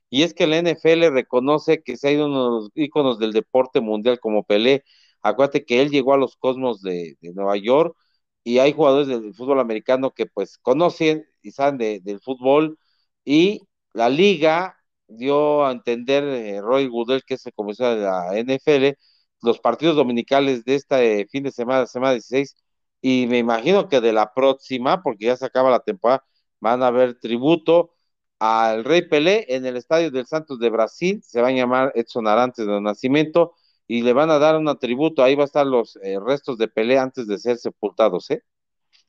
Y 0.10 0.24
es 0.24 0.34
que 0.34 0.48
la 0.48 0.58
NFL 0.58 1.12
reconoce 1.12 1.84
que 1.84 1.98
se 1.98 2.08
ha 2.08 2.12
ido 2.12 2.26
uno 2.26 2.46
de 2.46 2.52
los 2.52 2.72
íconos 2.74 3.20
del 3.20 3.32
deporte 3.34 3.80
mundial 3.80 4.20
como 4.20 4.44
Pelé. 4.44 4.84
Acuérdate 5.30 5.66
que 5.66 5.82
él 5.82 5.90
llegó 5.92 6.14
a 6.14 6.18
los 6.18 6.36
cosmos 6.38 6.82
de, 6.82 7.18
Nueva 7.22 7.58
York 7.58 7.96
y 8.44 8.60
hay 8.60 8.74
jugadores 8.74 9.08
del 9.08 9.34
fútbol 9.36 9.60
americano 9.60 10.12
que 10.12 10.26
pues 10.26 10.58
conocen 10.58 11.26
y 11.42 11.52
saben 11.52 11.78
del 11.78 12.20
fútbol 12.22 12.78
y 13.26 13.62
la 13.94 14.10
liga 14.10 14.78
dio 15.08 15.66
a 15.66 15.72
entender 15.72 16.24
eh, 16.24 16.62
Roy 16.62 16.88
Goodell, 16.88 17.24
que 17.26 17.36
es 17.36 17.46
el 17.46 17.54
comisionado 17.54 17.98
de 17.98 18.04
la 18.04 18.38
NFL, 18.38 18.98
los 19.42 19.60
partidos 19.60 19.96
dominicales 19.96 20.64
de 20.66 20.76
este 20.76 21.28
fin 21.28 21.44
de 21.44 21.52
semana, 21.52 21.86
semana 21.88 22.14
16, 22.14 22.56
y 23.02 23.28
me 23.28 23.38
imagino 23.38 23.88
que 23.90 24.02
de 24.02 24.14
la 24.14 24.34
próxima, 24.34 25.02
porque 25.04 25.26
ya 25.26 25.38
se 25.38 25.46
acaba 25.46 25.70
la 25.70 25.80
temporada, 25.80 26.24
van 26.60 26.84
a 26.84 26.88
haber 26.88 27.20
tributo 27.20 27.94
al 28.40 28.84
Rey 28.84 29.08
Pelé 29.08 29.46
en 29.50 29.66
el 29.66 29.78
Estadio 29.78 30.12
del 30.12 30.26
Santos 30.28 30.60
de 30.60 30.70
Brasil, 30.70 31.22
se 31.24 31.42
va 31.42 31.50
a 31.50 31.52
llamar 31.52 31.92
Edson 31.96 32.28
Arantes 32.28 32.66
de 32.68 32.82
Nacimiento, 32.82 33.56
y 33.88 34.02
le 34.02 34.14
van 34.14 34.30
a 34.30 34.40
dar 34.40 34.58
un 34.58 34.78
tributo, 34.80 35.24
ahí 35.24 35.36
va 35.36 35.44
a 35.44 35.46
estar 35.46 35.66
los 35.66 35.98
eh, 36.04 36.18
restos 36.20 36.58
de 36.58 36.68
Pelé 36.68 36.98
antes 36.98 37.28
de 37.28 37.38
ser 37.38 37.58
sepultados, 37.58 38.30
¿eh? 38.32 38.44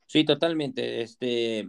Sí, 0.07 0.25
totalmente, 0.25 1.03
este, 1.03 1.69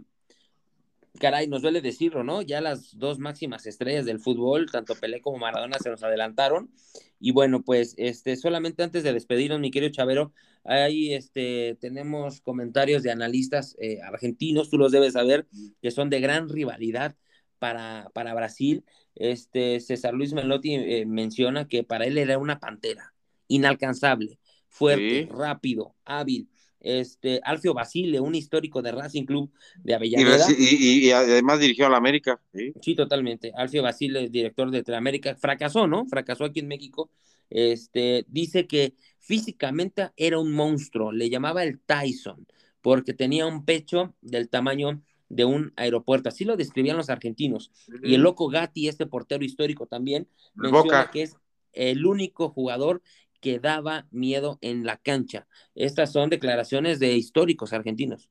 caray, 1.18 1.48
nos 1.48 1.62
duele 1.62 1.80
decirlo, 1.80 2.22
¿no? 2.22 2.42
Ya 2.42 2.60
las 2.60 2.96
dos 2.96 3.18
máximas 3.18 3.66
estrellas 3.66 4.06
del 4.06 4.20
fútbol, 4.20 4.70
tanto 4.70 4.94
Pelé 4.94 5.20
como 5.20 5.38
Maradona, 5.38 5.78
se 5.78 5.90
nos 5.90 6.02
adelantaron. 6.02 6.70
Y 7.18 7.32
bueno, 7.32 7.62
pues 7.62 7.94
este, 7.98 8.36
solamente 8.36 8.82
antes 8.82 9.02
de 9.02 9.12
despedirnos, 9.12 9.60
mi 9.60 9.70
querido 9.70 9.92
Chavero, 9.92 10.32
ahí 10.64 11.12
este, 11.12 11.76
tenemos 11.80 12.40
comentarios 12.40 13.02
de 13.02 13.10
analistas 13.10 13.76
eh, 13.80 14.00
argentinos, 14.02 14.70
tú 14.70 14.78
los 14.78 14.92
debes 14.92 15.14
saber, 15.14 15.46
que 15.82 15.90
son 15.90 16.10
de 16.10 16.20
gran 16.20 16.48
rivalidad 16.48 17.16
para, 17.58 18.10
para 18.14 18.34
Brasil. 18.34 18.84
Este, 19.14 19.80
César 19.80 20.14
Luis 20.14 20.32
Melotti 20.32 20.74
eh, 20.74 21.06
menciona 21.06 21.68
que 21.68 21.84
para 21.84 22.06
él 22.06 22.18
era 22.18 22.38
una 22.38 22.58
pantera, 22.58 23.14
inalcanzable, 23.48 24.38
fuerte, 24.68 25.28
rápido, 25.30 25.94
hábil 26.04 26.48
este, 26.80 27.40
Alfio 27.44 27.74
Basile, 27.74 28.20
un 28.20 28.34
histórico 28.34 28.82
de 28.82 28.92
Racing 28.92 29.24
Club 29.24 29.52
de 29.82 29.94
Avellaneda. 29.94 30.46
Y, 30.58 31.10
además 31.10 31.60
dirigió 31.60 31.86
a 31.86 31.90
la 31.90 31.98
América. 31.98 32.40
¿sí? 32.80 32.94
totalmente. 32.94 33.52
Alfio 33.54 33.82
Basile, 33.82 34.28
director 34.28 34.70
de 34.70 34.96
América, 34.96 35.36
fracasó, 35.36 35.86
¿no? 35.86 36.06
Fracasó 36.06 36.44
aquí 36.44 36.60
en 36.60 36.68
México. 36.68 37.10
Este, 37.50 38.24
dice 38.28 38.66
que 38.66 38.94
físicamente 39.18 40.10
era 40.16 40.38
un 40.38 40.52
monstruo, 40.52 41.12
le 41.12 41.28
llamaba 41.28 41.62
el 41.64 41.80
Tyson, 41.80 42.46
porque 42.80 43.12
tenía 43.12 43.46
un 43.46 43.64
pecho 43.64 44.14
del 44.20 44.48
tamaño 44.48 45.02
de 45.30 45.46
un 45.46 45.72
aeropuerto, 45.76 46.28
así 46.28 46.44
lo 46.44 46.56
describían 46.56 46.98
los 46.98 47.08
argentinos. 47.08 47.70
Y 48.02 48.14
el 48.14 48.20
loco 48.20 48.48
Gatti, 48.48 48.88
este 48.88 49.06
portero 49.06 49.44
histórico 49.44 49.86
también, 49.86 50.28
menciona 50.54 51.10
que 51.10 51.22
es 51.22 51.36
el 51.72 52.04
único 52.04 52.50
jugador 52.50 53.00
que 53.40 53.58
daba 53.58 54.06
miedo 54.10 54.58
en 54.60 54.84
la 54.84 54.98
cancha. 54.98 55.46
Estas 55.74 56.12
son 56.12 56.28
declaraciones 56.28 56.98
de 56.98 57.14
históricos 57.14 57.72
argentinos. 57.72 58.28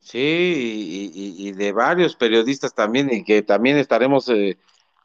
Sí, 0.00 1.12
y, 1.14 1.52
de 1.52 1.72
varios 1.72 2.16
periodistas 2.16 2.74
también, 2.74 3.12
y 3.12 3.22
que 3.22 3.42
también 3.42 3.76
estaremos 3.76 4.28
eh, 4.30 4.58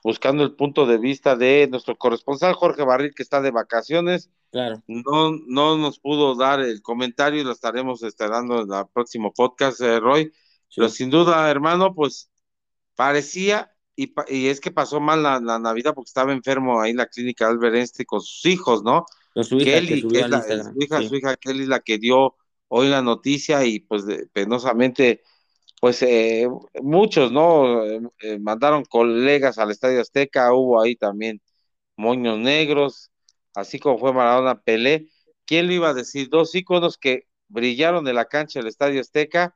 buscando 0.03 0.43
el 0.43 0.55
punto 0.55 0.85
de 0.85 0.97
vista 0.97 1.35
de 1.35 1.67
nuestro 1.69 1.95
corresponsal 1.97 2.53
Jorge 2.53 2.83
Barril, 2.83 3.13
que 3.13 3.23
está 3.23 3.41
de 3.41 3.51
vacaciones. 3.51 4.31
Claro. 4.51 4.81
No, 4.87 5.31
no 5.45 5.77
nos 5.77 5.99
pudo 5.99 6.35
dar 6.35 6.61
el 6.61 6.81
comentario 6.81 7.41
y 7.41 7.43
lo 7.43 7.51
estaremos 7.51 8.01
este, 8.03 8.27
dando 8.27 8.61
en 8.61 8.71
el 8.73 8.85
próximo 8.91 9.33
podcast, 9.33 9.81
eh, 9.81 9.99
Roy. 9.99 10.31
Pero 10.75 10.89
sin 10.89 11.09
duda, 11.09 11.49
hermano, 11.49 11.93
pues 11.93 12.29
parecía, 12.95 13.71
y, 13.95 14.13
y 14.27 14.47
es 14.47 14.59
que 14.59 14.71
pasó 14.71 14.99
mal 14.99 15.23
la, 15.23 15.39
Navidad 15.39 15.93
porque 15.93 16.09
estaba 16.09 16.33
enfermo 16.33 16.81
ahí 16.81 16.91
en 16.91 16.97
la 16.97 17.07
clínica 17.07 17.47
Albert 17.47 17.89
con 18.05 18.21
sus 18.21 18.45
hijos, 18.45 18.83
¿no? 18.83 19.05
Con 19.33 19.43
su 19.43 19.57
hija, 19.57 19.79
Kelly, 19.79 20.07
que, 20.07 20.19
es 20.19 20.29
la, 20.29 20.41
su 20.41 20.73
hija, 20.79 21.01
su 21.01 21.15
hija 21.15 21.35
Kelly, 21.37 21.65
la 21.65 21.79
que 21.79 21.97
dio 21.97 22.35
hoy 22.67 22.89
la 22.89 23.01
noticia 23.01 23.65
y 23.65 23.79
pues 23.79 24.03
penosamente, 24.33 25.23
pues 25.79 26.01
eh, 26.01 26.47
muchos, 26.81 27.31
¿no? 27.31 27.83
Eh, 27.85 28.39
mandaron 28.39 28.83
colegas 28.85 29.57
al 29.57 29.71
Estadio 29.71 30.01
Azteca, 30.01 30.53
hubo 30.53 30.81
ahí 30.81 30.95
también 30.95 31.41
moños 31.95 32.37
negros, 32.37 33.11
así 33.55 33.79
como 33.79 33.97
fue 33.97 34.13
Maradona 34.13 34.61
Pelé. 34.61 35.09
¿Quién 35.45 35.67
le 35.67 35.75
iba 35.75 35.89
a 35.89 35.93
decir? 35.93 36.29
Dos 36.29 36.53
íconos 36.55 36.97
que 36.97 37.27
brillaron 37.47 38.07
en 38.07 38.15
la 38.15 38.25
cancha 38.25 38.59
del 38.59 38.67
Estadio 38.67 39.01
Azteca. 39.01 39.55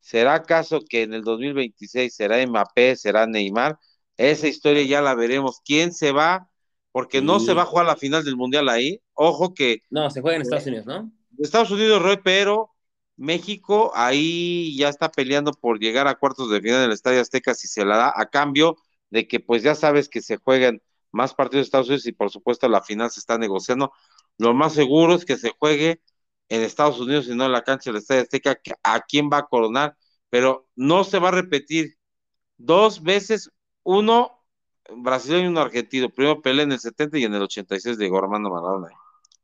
¿Será 0.00 0.34
acaso 0.34 0.80
que 0.88 1.02
en 1.02 1.14
el 1.14 1.22
2026 1.22 2.14
será 2.14 2.44
Mbappé, 2.46 2.96
será 2.96 3.26
Neymar? 3.26 3.78
Esa 4.16 4.48
historia 4.48 4.82
ya 4.82 5.02
la 5.02 5.14
veremos. 5.14 5.60
¿Quién 5.64 5.92
se 5.92 6.12
va? 6.12 6.48
Porque 6.92 7.22
no 7.22 7.38
se 7.38 7.54
va 7.54 7.62
a 7.62 7.66
jugar 7.66 7.86
la 7.86 7.96
final 7.96 8.24
del 8.24 8.36
Mundial 8.36 8.68
ahí. 8.68 9.00
Ojo 9.14 9.54
que... 9.54 9.82
No, 9.90 10.10
se 10.10 10.20
juega 10.20 10.36
en 10.36 10.42
Estados 10.42 10.66
Unidos, 10.66 10.86
¿no? 10.86 11.12
Estados 11.38 11.70
Unidos, 11.70 12.02
Roy, 12.02 12.18
pero 12.22 12.70
México 13.16 13.92
ahí 13.94 14.76
ya 14.76 14.88
está 14.88 15.10
peleando 15.10 15.52
por 15.52 15.78
llegar 15.78 16.08
a 16.08 16.14
cuartos 16.14 16.50
de 16.50 16.60
final 16.60 16.80
del 16.80 16.92
Estadio 16.92 17.20
Azteca 17.20 17.54
si 17.54 17.68
se 17.68 17.84
la 17.84 17.96
da 17.96 18.12
a 18.16 18.26
cambio 18.30 18.76
de 19.10 19.28
que 19.28 19.40
pues 19.40 19.62
ya 19.62 19.74
sabes 19.74 20.08
que 20.08 20.22
se 20.22 20.38
juegan 20.38 20.82
más 21.12 21.34
partidos 21.34 21.64
de 21.64 21.66
Estados 21.66 21.88
Unidos 21.88 22.06
y 22.06 22.12
por 22.12 22.30
supuesto 22.30 22.68
la 22.68 22.82
final 22.82 23.10
se 23.10 23.20
está 23.20 23.36
negociando. 23.38 23.92
Lo 24.38 24.54
más 24.54 24.72
seguro 24.72 25.14
es 25.14 25.24
que 25.24 25.36
se 25.36 25.50
juegue 25.50 26.00
en 26.50 26.62
Estados 26.62 27.00
Unidos 27.00 27.26
y 27.28 27.34
no 27.34 27.46
en 27.46 27.52
la 27.52 27.62
cancha 27.62 27.90
del 27.90 28.00
Estadio 28.00 28.22
Azteca, 28.22 28.60
a 28.82 29.00
quién 29.00 29.30
va 29.32 29.38
a 29.38 29.46
coronar, 29.46 29.96
pero 30.28 30.68
no 30.76 31.04
se 31.04 31.18
va 31.18 31.28
a 31.28 31.32
repetir 31.32 31.96
dos 32.58 33.02
veces, 33.02 33.50
uno 33.82 34.44
brasileño 34.94 35.44
y 35.44 35.48
uno 35.48 35.60
argentino, 35.62 36.10
primero 36.10 36.42
Pelé 36.42 36.64
en 36.64 36.72
el 36.72 36.80
70 36.80 37.18
y 37.18 37.24
en 37.24 37.34
el 37.34 37.42
86 37.42 37.96
de 37.96 38.06
Armando 38.06 38.50
Maradona 38.50 38.88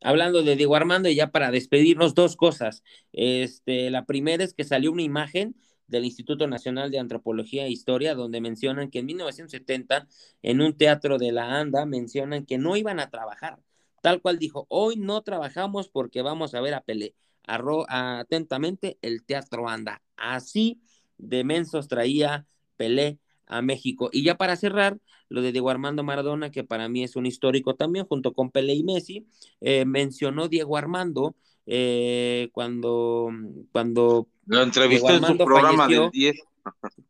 hablando 0.00 0.42
de 0.42 0.56
Diego 0.56 0.76
Armando, 0.76 1.08
y 1.08 1.14
ya 1.14 1.28
para 1.28 1.50
despedirnos, 1.50 2.14
dos 2.14 2.36
cosas. 2.36 2.82
Este, 3.12 3.90
la 3.90 4.04
primera 4.04 4.44
es 4.44 4.54
que 4.54 4.64
salió 4.64 4.92
una 4.92 5.02
imagen 5.02 5.56
del 5.86 6.04
Instituto 6.04 6.46
Nacional 6.46 6.90
de 6.90 6.98
Antropología 6.98 7.66
e 7.66 7.70
Historia, 7.70 8.14
donde 8.14 8.40
mencionan 8.40 8.90
que 8.90 9.00
en 9.00 9.06
1970, 9.06 10.08
en 10.42 10.60
un 10.60 10.76
teatro 10.76 11.18
de 11.18 11.32
la 11.32 11.58
ANDA, 11.58 11.86
mencionan 11.86 12.44
que 12.46 12.58
no 12.58 12.76
iban 12.76 13.00
a 13.00 13.10
trabajar. 13.10 13.58
Tal 14.06 14.22
cual 14.22 14.38
dijo, 14.38 14.66
hoy 14.68 14.94
no 14.94 15.20
trabajamos 15.22 15.88
porque 15.88 16.22
vamos 16.22 16.54
a 16.54 16.60
ver 16.60 16.74
a 16.74 16.82
Pelé. 16.82 17.16
Arro 17.42 17.86
atentamente 17.88 18.98
el 19.02 19.24
teatro 19.24 19.68
ANDA. 19.68 20.00
Así 20.16 20.80
de 21.18 21.42
mensos 21.42 21.88
traía 21.88 22.46
Pelé 22.76 23.18
a 23.48 23.62
México. 23.62 24.08
Y 24.12 24.22
ya 24.22 24.36
para 24.36 24.54
cerrar, 24.54 25.00
lo 25.28 25.42
de 25.42 25.50
Diego 25.50 25.70
Armando 25.70 26.04
Maradona, 26.04 26.52
que 26.52 26.62
para 26.62 26.88
mí 26.88 27.02
es 27.02 27.16
un 27.16 27.26
histórico 27.26 27.74
también, 27.74 28.06
junto 28.06 28.32
con 28.32 28.52
Pelé 28.52 28.74
y 28.74 28.84
Messi, 28.84 29.26
eh, 29.60 29.84
mencionó 29.84 30.46
Diego 30.46 30.76
Armando 30.76 31.34
eh, 31.66 32.48
cuando, 32.52 33.32
cuando 33.72 34.28
lo 34.46 34.62
entrevistó 34.62 35.14
en 35.14 35.24
su 35.24 35.36
programa 35.36 35.88
del 35.88 36.12
10. 36.12 36.44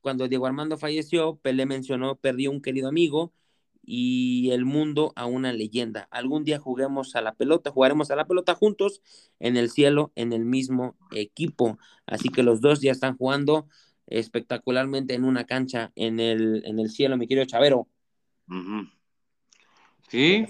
cuando 0.01 0.29
Diego 0.29 0.47
Armando 0.47 0.79
falleció, 0.79 1.37
Pelé 1.43 1.67
mencionó, 1.67 2.15
perdió 2.17 2.51
un 2.51 2.63
querido 2.63 2.89
amigo 2.89 3.35
y 3.87 4.51
el 4.51 4.65
mundo 4.65 5.13
a 5.15 5.27
una 5.27 5.53
leyenda. 5.53 6.09
Algún 6.11 6.43
día 6.43 6.59
juguemos 6.59 7.15
a 7.15 7.21
la 7.21 7.35
pelota, 7.35 7.71
jugaremos 7.71 8.11
a 8.11 8.17
la 8.17 8.27
pelota 8.27 8.57
juntos 8.57 9.01
en 9.39 9.57
el 9.57 9.71
cielo, 9.71 10.13
en 10.17 10.33
el 10.33 10.45
mismo 10.45 10.97
equipo. 11.13 11.79
Así 12.05 12.29
que 12.29 12.43
los 12.43 12.61
dos 12.61 12.81
ya 12.81 12.91
están 12.91 13.17
jugando 13.17 13.69
espectacularmente 14.09 15.15
en 15.15 15.25
una 15.25 15.45
cancha 15.45 15.93
en 15.95 16.19
el, 16.19 16.63
en 16.67 16.81
el 16.81 16.91
cielo, 16.91 17.17
mi 17.17 17.29
querido 17.29 17.47
Chavero. 17.47 17.89
Sí, 20.09 20.47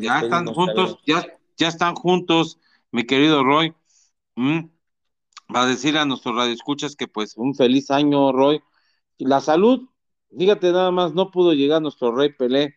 ya 0.00 0.20
están 0.20 0.46
juntos, 0.46 0.98
ya, 1.06 1.24
ya 1.56 1.68
están 1.68 1.94
juntos, 1.94 2.58
mi 2.90 3.04
querido 3.04 3.44
Roy. 3.44 3.72
Mm, 4.34 4.66
va 5.54 5.62
a 5.62 5.66
decir 5.66 5.96
a 5.96 6.04
nuestros 6.04 6.34
radioescuchas 6.34 6.96
que 6.96 7.06
pues 7.06 7.36
un 7.36 7.54
feliz 7.54 7.90
año, 7.92 8.32
Roy. 8.32 8.62
La 9.18 9.40
salud, 9.40 9.88
fíjate 10.36 10.72
nada 10.72 10.90
más, 10.90 11.14
no 11.14 11.30
pudo 11.30 11.52
llegar 11.52 11.82
nuestro 11.82 12.14
Rey 12.14 12.32
Pelé 12.32 12.74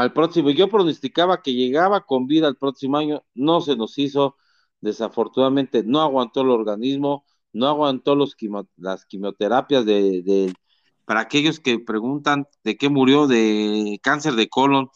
al 0.00 0.12
próximo. 0.12 0.50
Yo 0.50 0.68
pronosticaba 0.68 1.42
que 1.42 1.54
llegaba 1.54 2.06
con 2.06 2.26
vida 2.26 2.48
el 2.48 2.56
próximo 2.56 2.96
año, 2.98 3.24
no 3.34 3.60
se 3.60 3.76
nos 3.76 3.98
hizo, 3.98 4.36
desafortunadamente 4.80 5.82
no 5.84 6.00
aguantó 6.00 6.42
el 6.42 6.50
organismo, 6.50 7.24
no 7.52 7.68
aguantó 7.68 8.14
los 8.14 8.36
las 8.76 9.04
quimioterapias 9.06 9.84
de, 9.84 10.54
para 11.04 11.20
aquellos 11.20 11.60
que 11.60 11.78
preguntan 11.78 12.46
de 12.64 12.76
qué 12.76 12.88
murió 12.88 13.26
de 13.26 13.98
cáncer 14.02 14.34
de 14.34 14.48
colon, 14.48 14.90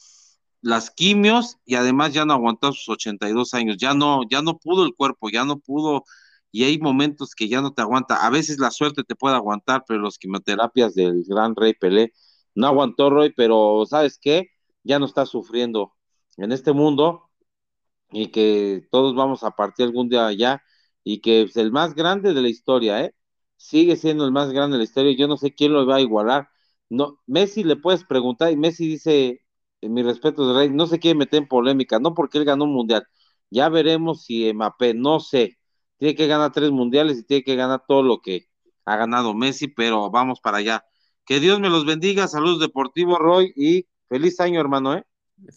las 0.62 0.90
quimios 0.90 1.58
y 1.66 1.74
además 1.76 2.14
ya 2.14 2.24
no 2.24 2.34
aguantó 2.34 2.72
sus 2.72 2.88
82 2.88 3.54
años, 3.54 3.76
ya 3.78 3.94
no, 3.94 4.22
ya 4.30 4.42
no 4.42 4.58
pudo 4.58 4.86
el 4.86 4.94
cuerpo, 4.94 5.30
ya 5.30 5.44
no 5.44 5.58
pudo 5.58 6.04
y 6.52 6.64
hay 6.64 6.78
momentos 6.78 7.34
que 7.34 7.48
ya 7.48 7.60
no 7.60 7.72
te 7.74 7.82
aguanta. 7.82 8.24
A 8.26 8.30
veces 8.30 8.58
la 8.58 8.70
suerte 8.70 9.02
te 9.04 9.16
puede 9.16 9.36
aguantar, 9.36 9.84
pero 9.86 10.00
las 10.02 10.18
quimioterapias 10.18 10.94
del 10.94 11.24
gran 11.28 11.54
Rey 11.56 11.74
Pelé 11.74 12.12
no 12.54 12.68
aguantó 12.68 13.10
Roy, 13.10 13.32
pero 13.36 13.84
¿sabes 13.86 14.18
qué? 14.20 14.53
Ya 14.84 14.98
no 14.98 15.06
está 15.06 15.26
sufriendo 15.26 15.94
en 16.36 16.52
este 16.52 16.72
mundo 16.72 17.30
y 18.10 18.28
que 18.28 18.86
todos 18.90 19.14
vamos 19.14 19.42
a 19.44 19.52
partir 19.52 19.86
algún 19.86 20.08
día 20.08 20.26
allá 20.26 20.62
y 21.02 21.20
que 21.20 21.42
es 21.42 21.56
el 21.56 21.72
más 21.72 21.94
grande 21.94 22.32
de 22.34 22.42
la 22.42 22.48
historia, 22.48 23.02
¿eh? 23.04 23.14
Sigue 23.56 23.96
siendo 23.96 24.24
el 24.24 24.32
más 24.32 24.50
grande 24.52 24.74
de 24.74 24.78
la 24.78 24.84
historia. 24.84 25.16
Yo 25.16 25.28
no 25.28 25.36
sé 25.36 25.54
quién 25.54 25.72
lo 25.72 25.86
va 25.86 25.96
a 25.96 26.00
igualar. 26.00 26.48
No, 26.88 27.20
Messi 27.26 27.64
le 27.64 27.76
puedes 27.76 28.04
preguntar 28.04 28.52
y 28.52 28.56
Messi 28.56 28.86
dice, 28.88 29.40
en 29.80 29.92
mi 29.94 30.02
respeto 30.02 30.46
de 30.48 30.54
Rey, 30.54 30.70
no 30.70 30.86
se 30.86 30.98
quiere 30.98 31.18
meter 31.18 31.38
en 31.42 31.48
polémica, 31.48 31.98
no 31.98 32.14
porque 32.14 32.38
él 32.38 32.44
ganó 32.44 32.64
un 32.64 32.72
mundial. 32.74 33.06
Ya 33.50 33.68
veremos 33.68 34.24
si 34.24 34.52
Mbappé, 34.52 34.94
no 34.94 35.20
sé, 35.20 35.58
tiene 35.98 36.14
que 36.14 36.26
ganar 36.26 36.52
tres 36.52 36.70
mundiales 36.70 37.18
y 37.18 37.24
tiene 37.24 37.44
que 37.44 37.56
ganar 37.56 37.84
todo 37.86 38.02
lo 38.02 38.20
que 38.20 38.46
ha 38.84 38.96
ganado 38.96 39.34
Messi, 39.34 39.68
pero 39.68 40.10
vamos 40.10 40.40
para 40.40 40.58
allá. 40.58 40.84
Que 41.26 41.40
Dios 41.40 41.60
me 41.60 41.70
los 41.70 41.86
bendiga, 41.86 42.28
salud 42.28 42.60
deportivo 42.60 43.16
Roy 43.18 43.52
y 43.56 43.86
feliz 44.14 44.38
año 44.38 44.60
hermano, 44.60 44.96
¿eh? 44.96 45.02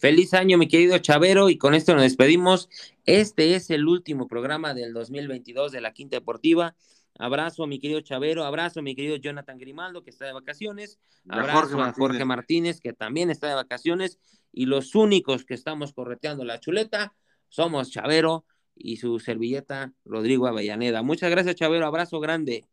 Feliz 0.00 0.34
año, 0.34 0.58
mi 0.58 0.66
querido 0.66 0.98
Chavero, 0.98 1.48
y 1.48 1.58
con 1.58 1.74
esto 1.74 1.94
nos 1.94 2.02
despedimos. 2.02 2.68
Este 3.04 3.54
es 3.54 3.70
el 3.70 3.86
último 3.86 4.26
programa 4.26 4.74
del 4.74 4.92
2022 4.92 5.70
de 5.70 5.80
la 5.80 5.92
Quinta 5.92 6.16
Deportiva. 6.16 6.74
Abrazo 7.20 7.62
a 7.62 7.66
mi 7.68 7.78
querido 7.78 8.00
Chavero, 8.00 8.44
abrazo 8.44 8.80
a 8.80 8.82
mi 8.82 8.96
querido 8.96 9.14
Jonathan 9.14 9.58
Grimaldo, 9.58 10.02
que 10.02 10.10
está 10.10 10.26
de 10.26 10.32
vacaciones, 10.32 10.98
abrazo 11.28 11.80
a 11.80 11.92
Jorge 11.92 12.24
Martínez, 12.24 12.80
que 12.80 12.92
también 12.92 13.30
está 13.30 13.46
de 13.46 13.54
vacaciones, 13.54 14.18
y 14.52 14.66
los 14.66 14.96
únicos 14.96 15.44
que 15.44 15.54
estamos 15.54 15.92
correteando 15.92 16.44
la 16.44 16.58
chuleta 16.58 17.14
somos 17.48 17.92
Chavero 17.92 18.44
y 18.74 18.96
su 18.96 19.20
servilleta 19.20 19.92
Rodrigo 20.04 20.48
Avellaneda. 20.48 21.04
Muchas 21.04 21.30
gracias, 21.30 21.54
Chavero, 21.54 21.86
abrazo 21.86 22.18
grande. 22.18 22.64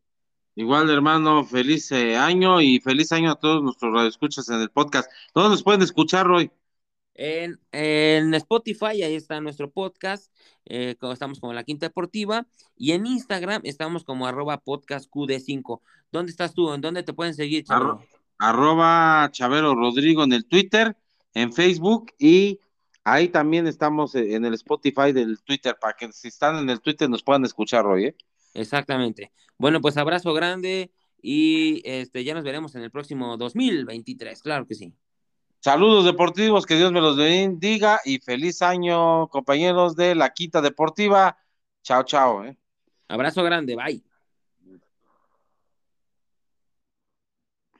Igual, 0.58 0.88
hermano, 0.88 1.44
feliz 1.44 1.92
eh, 1.92 2.16
año 2.16 2.62
y 2.62 2.80
feliz 2.80 3.12
año 3.12 3.30
a 3.30 3.38
todos 3.38 3.62
nuestros 3.62 3.92
radioescuchas 3.92 4.48
en 4.48 4.62
el 4.62 4.70
podcast. 4.70 5.10
¿Dónde 5.34 5.50
nos 5.50 5.62
pueden 5.62 5.82
escuchar 5.82 6.30
hoy? 6.30 6.50
En, 7.12 7.58
Spotify, 8.34 9.02
ahí 9.02 9.14
está 9.16 9.38
nuestro 9.42 9.70
podcast, 9.70 10.32
eh, 10.64 10.96
estamos 11.12 11.40
como 11.40 11.52
La 11.52 11.62
Quinta 11.62 11.86
Deportiva, 11.86 12.46
y 12.74 12.92
en 12.92 13.04
Instagram 13.04 13.60
estamos 13.64 14.02
como 14.02 14.26
arroba 14.26 14.62
podcastqd5. 14.64 15.82
¿Dónde 16.10 16.30
estás 16.30 16.54
tú? 16.54 16.72
¿En 16.72 16.80
dónde 16.80 17.02
te 17.02 17.12
pueden 17.12 17.34
seguir, 17.34 17.64
Chavero? 17.64 18.02
arroba 18.38 19.28
Chavero 19.32 19.74
Rodrigo 19.74 20.24
en 20.24 20.32
el 20.32 20.46
Twitter, 20.46 20.96
en 21.34 21.52
Facebook, 21.52 22.12
y 22.18 22.60
ahí 23.04 23.28
también 23.28 23.66
estamos 23.66 24.14
en 24.14 24.46
el 24.46 24.54
Spotify 24.54 25.12
del 25.12 25.38
Twitter, 25.42 25.76
para 25.78 25.92
que 25.92 26.10
si 26.14 26.28
están 26.28 26.56
en 26.56 26.70
el 26.70 26.80
Twitter 26.80 27.10
nos 27.10 27.22
puedan 27.22 27.44
escuchar 27.44 27.86
hoy, 27.86 28.06
¿eh? 28.06 28.16
Exactamente. 28.56 29.32
Bueno, 29.58 29.80
pues 29.80 29.96
abrazo 29.96 30.32
grande 30.32 30.90
y 31.20 31.82
este 31.84 32.24
ya 32.24 32.34
nos 32.34 32.44
veremos 32.44 32.74
en 32.74 32.82
el 32.82 32.90
próximo 32.90 33.36
2023, 33.36 34.42
claro 34.42 34.66
que 34.66 34.74
sí. 34.74 34.94
Saludos 35.60 36.04
deportivos, 36.04 36.64
que 36.64 36.76
Dios 36.76 36.92
me 36.92 37.00
los 37.00 37.16
bendiga 37.16 38.00
y 38.04 38.18
feliz 38.18 38.62
año, 38.62 39.28
compañeros 39.28 39.96
de 39.96 40.14
la 40.14 40.32
Quinta 40.32 40.60
Deportiva. 40.62 41.36
Chao, 41.82 42.04
chao. 42.04 42.44
¿eh? 42.44 42.56
Abrazo 43.08 43.42
grande, 43.42 43.76
bye. 43.76 44.05